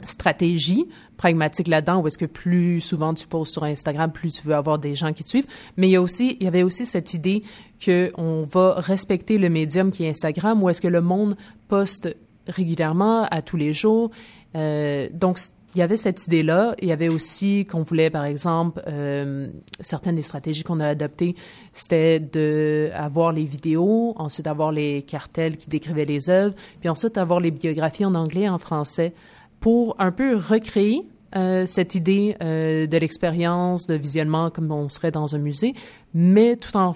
[0.01, 0.85] stratégie
[1.15, 4.79] pragmatique là-dedans, où est-ce que plus souvent tu poses sur Instagram, plus tu veux avoir
[4.79, 5.47] des gens qui te suivent.
[5.77, 7.43] Mais il y a aussi, il y avait aussi cette idée
[7.79, 11.37] que on va respecter le médium qui est Instagram, où est-ce que le monde
[11.67, 12.15] poste
[12.47, 14.11] régulièrement, à tous les jours.
[14.55, 15.39] Euh, donc,
[15.73, 16.75] il y avait cette idée-là.
[16.81, 19.49] Il y avait aussi qu'on voulait, par exemple, euh,
[19.81, 21.35] certaines des stratégies qu'on a adoptées,
[21.73, 27.17] c'était de avoir les vidéos, ensuite avoir les cartels qui décrivaient les œuvres, puis ensuite
[27.17, 29.13] avoir les biographies en anglais et en français
[29.59, 31.01] pour un peu recréer
[31.35, 35.73] euh, cette idée de l'expérience de visionnement comme on serait dans un musée,
[36.13, 36.95] mais tout en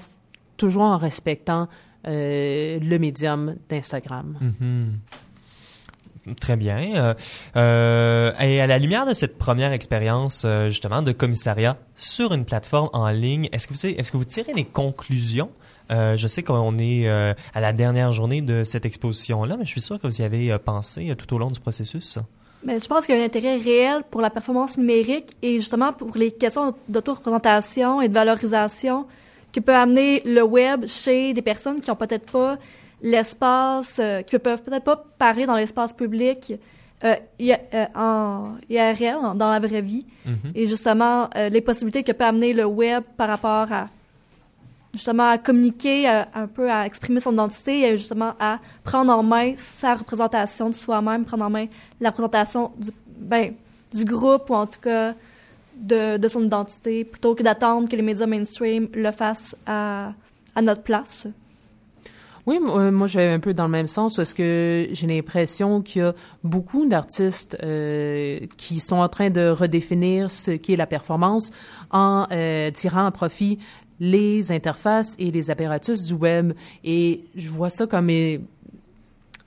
[0.55, 1.67] toujours en respectant
[2.05, 4.37] le médium d'Instagram.
[4.39, 4.99] Mhm.
[6.39, 6.95] Très bien.
[6.95, 7.13] Euh,
[7.55, 12.45] euh, et à la lumière de cette première expérience, euh, justement, de commissariat sur une
[12.45, 15.51] plateforme en ligne, est-ce que vous, est-ce que vous tirez des conclusions?
[15.91, 19.99] Je sais qu'on est à la dernière journée de cette exposition-là, mais je suis sûr
[19.99, 22.19] que vous y avez pensé tout au long du processus.
[22.63, 25.91] Mais je pense qu'il y a un intérêt réel pour la performance numérique et justement
[25.91, 29.07] pour les questions d'auto-représentation et de valorisation
[29.51, 32.57] que peut amener le web chez des personnes qui ont peut-être pas
[33.01, 36.53] l'espace, euh, qui peuvent peut-être pas parler dans l'espace public
[37.03, 40.05] euh, euh, en IRL, dans la vraie vie.
[40.25, 40.51] Mhm.
[40.55, 43.87] Et justement, euh, les possibilités que peut amener le web par rapport à
[44.93, 49.23] justement à communiquer, à- un peu à exprimer son identité et justement à prendre en
[49.23, 51.67] main sa représentation de soi-même, prendre en main
[52.01, 53.53] la représentation du, ben,
[53.93, 55.13] du groupe ou en tout cas
[55.75, 60.11] de, de son identité plutôt que d'attendre que les médias mainstream le fassent à,
[60.55, 61.27] à notre place.
[62.45, 65.07] Oui, moi, euh, moi, je vais un peu dans le même sens parce que j'ai
[65.07, 66.13] l'impression qu'il y a
[66.43, 71.51] beaucoup d'artistes euh, qui sont en train de redéfinir ce qu'est la performance
[71.91, 73.59] en euh, tirant à profit
[73.99, 76.53] les interfaces et les apparatus du web.
[76.83, 78.09] Et je vois ça comme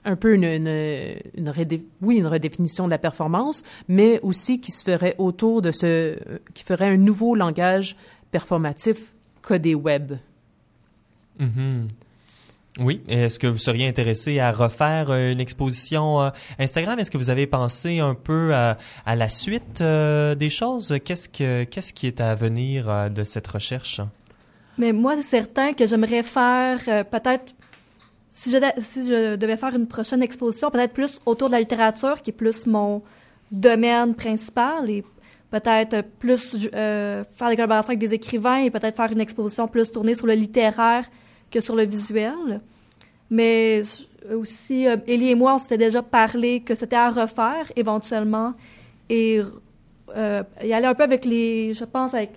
[0.05, 6.19] un peu une, redéfinition de la performance, mais aussi qui se ferait autour de ce,
[6.55, 7.97] qui ferait un nouveau langage
[8.31, 10.13] performatif codé web.
[11.39, 11.89] Mhm.
[12.79, 13.03] Oui.
[13.07, 16.99] Est-ce que vous seriez intéressé à refaire euh, une exposition euh, Instagram?
[16.99, 20.97] Est-ce que vous avez pensé un peu à, la suite euh, des choses?
[21.05, 24.01] Qu'est-ce, que, qu'est-ce qui est à venir de cette recherche?
[24.79, 27.55] Mais moi, c'est certain que j'aimerais faire peut-être,
[28.31, 32.23] si je, si je devais faire une prochaine exposition, peut-être plus autour de la littérature,
[32.23, 33.03] qui est plus mon
[33.51, 35.05] domaine principal, et
[35.51, 40.15] peut-être plus faire des collaborations avec des écrivains et peut-être faire une exposition plus tournée
[40.15, 41.05] sur le littéraire
[41.53, 42.61] que sur le visuel.
[43.31, 43.83] Mais
[44.35, 48.53] aussi, euh, Élie et moi, on s'était déjà parlé que c'était à refaire éventuellement
[49.09, 49.41] et
[50.17, 52.33] euh, y aller un peu avec les, je pense, avec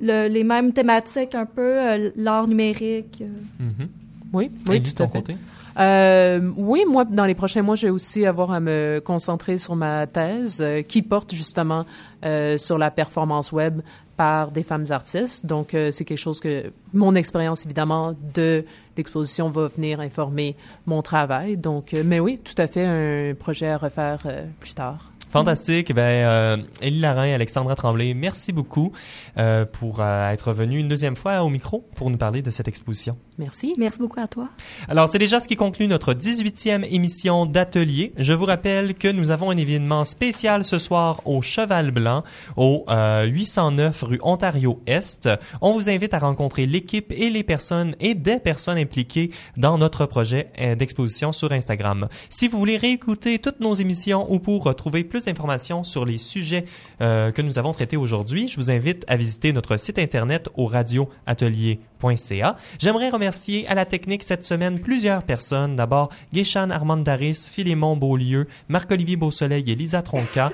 [0.00, 3.22] le- les mêmes thématiques un peu, euh, l'art numérique.
[3.22, 3.62] euh.
[3.64, 3.88] Mhm.
[4.32, 5.18] Oui, Et oui, de tout ton à fait.
[5.18, 5.36] côté?
[5.78, 9.76] Euh, oui, moi, dans les prochains mois, je vais aussi avoir à me concentrer sur
[9.76, 11.86] ma thèse euh, qui porte justement
[12.24, 13.80] euh, sur la performance web
[14.16, 15.46] par des femmes artistes.
[15.46, 18.64] Donc, euh, c'est quelque chose que mon expérience, évidemment, de
[18.96, 20.56] l'exposition va venir informer
[20.86, 21.56] mon travail.
[21.56, 25.11] Donc, euh, mais oui, tout à fait un projet à refaire euh, plus tard.
[25.32, 25.94] Fantastique.
[25.94, 28.92] Ben, euh, Élie Larin et Alexandra Tremblay, merci beaucoup
[29.38, 32.68] euh, pour euh, être venus une deuxième fois au micro pour nous parler de cette
[32.68, 33.16] exposition.
[33.38, 33.74] Merci.
[33.78, 34.48] Merci beaucoup à toi.
[34.88, 38.12] Alors, c'est déjà ce qui conclut notre 18e émission d'Atelier.
[38.18, 42.24] Je vous rappelle que nous avons un événement spécial ce soir au Cheval Blanc,
[42.56, 45.30] au euh, 809 rue Ontario-Est.
[45.62, 50.04] On vous invite à rencontrer l'équipe et les personnes et des personnes impliquées dans notre
[50.04, 52.08] projet euh, d'exposition sur Instagram.
[52.28, 56.18] Si vous voulez réécouter toutes nos émissions ou pour euh, trouver plus d'informations sur les
[56.18, 56.64] sujets
[57.00, 60.66] euh, que nous avons traités aujourd'hui, je vous invite à visiter notre site internet au
[60.66, 62.56] radioatelier.ca.
[62.78, 65.76] J'aimerais remercier à la technique cette semaine plusieurs personnes.
[65.76, 70.50] D'abord, Guéchan Armandaris, Philémon Beaulieu, Marc-Olivier Beausoleil et Lisa Tronca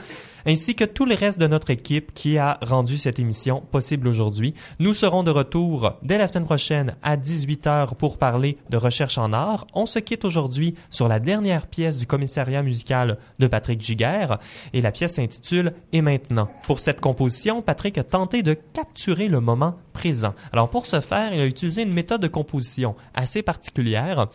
[0.49, 4.55] ainsi que tout le reste de notre équipe qui a rendu cette émission possible aujourd'hui.
[4.79, 9.35] Nous serons de retour dès la semaine prochaine à 18h pour parler de recherche en
[9.35, 9.67] art.
[9.75, 14.39] On se quitte aujourd'hui sur la dernière pièce du commissariat musical de Patrick Giguère
[14.73, 16.49] et la pièce s'intitule Et maintenant.
[16.63, 20.35] Pour cette composition, Patrick a tenté de capturer le moment présent.
[20.53, 24.29] Alors pour ce faire, il a utilisé une méthode de composition assez particulière.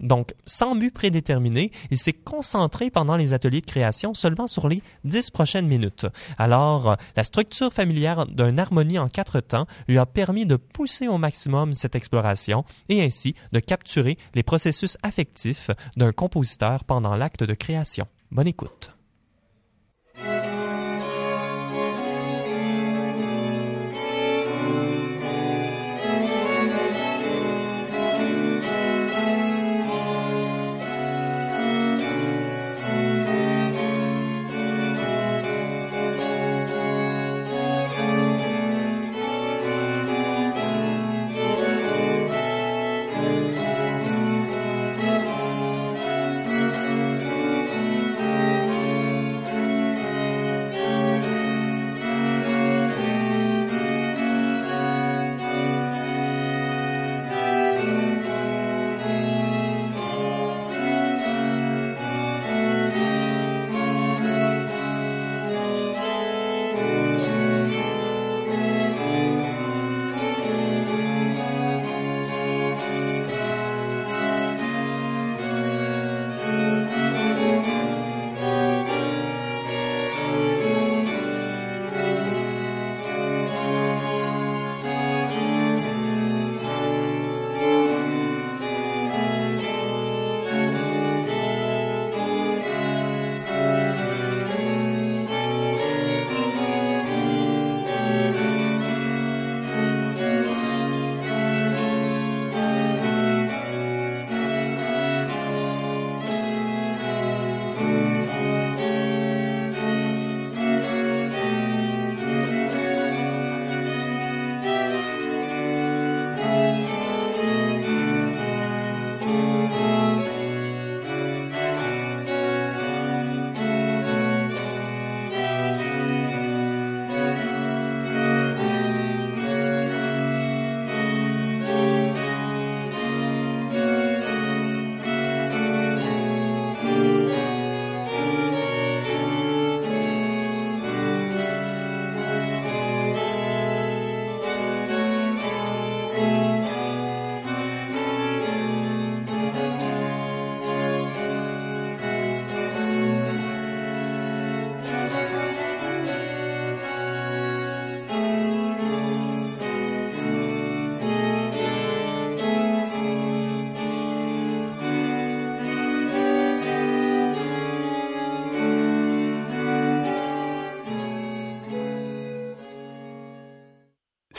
[0.00, 4.82] Donc, sans but prédéterminé, il s'est concentré pendant les ateliers de création seulement sur les
[5.04, 6.06] 10 prochaines minutes.
[6.38, 11.18] Alors, la structure familière d'une harmonie en quatre temps lui a permis de pousser au
[11.18, 17.54] maximum cette exploration et ainsi de capturer les processus affectifs d'un compositeur pendant l'acte de
[17.54, 18.06] création.
[18.30, 18.95] Bonne écoute.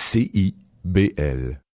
[0.08, 1.67] CIBL.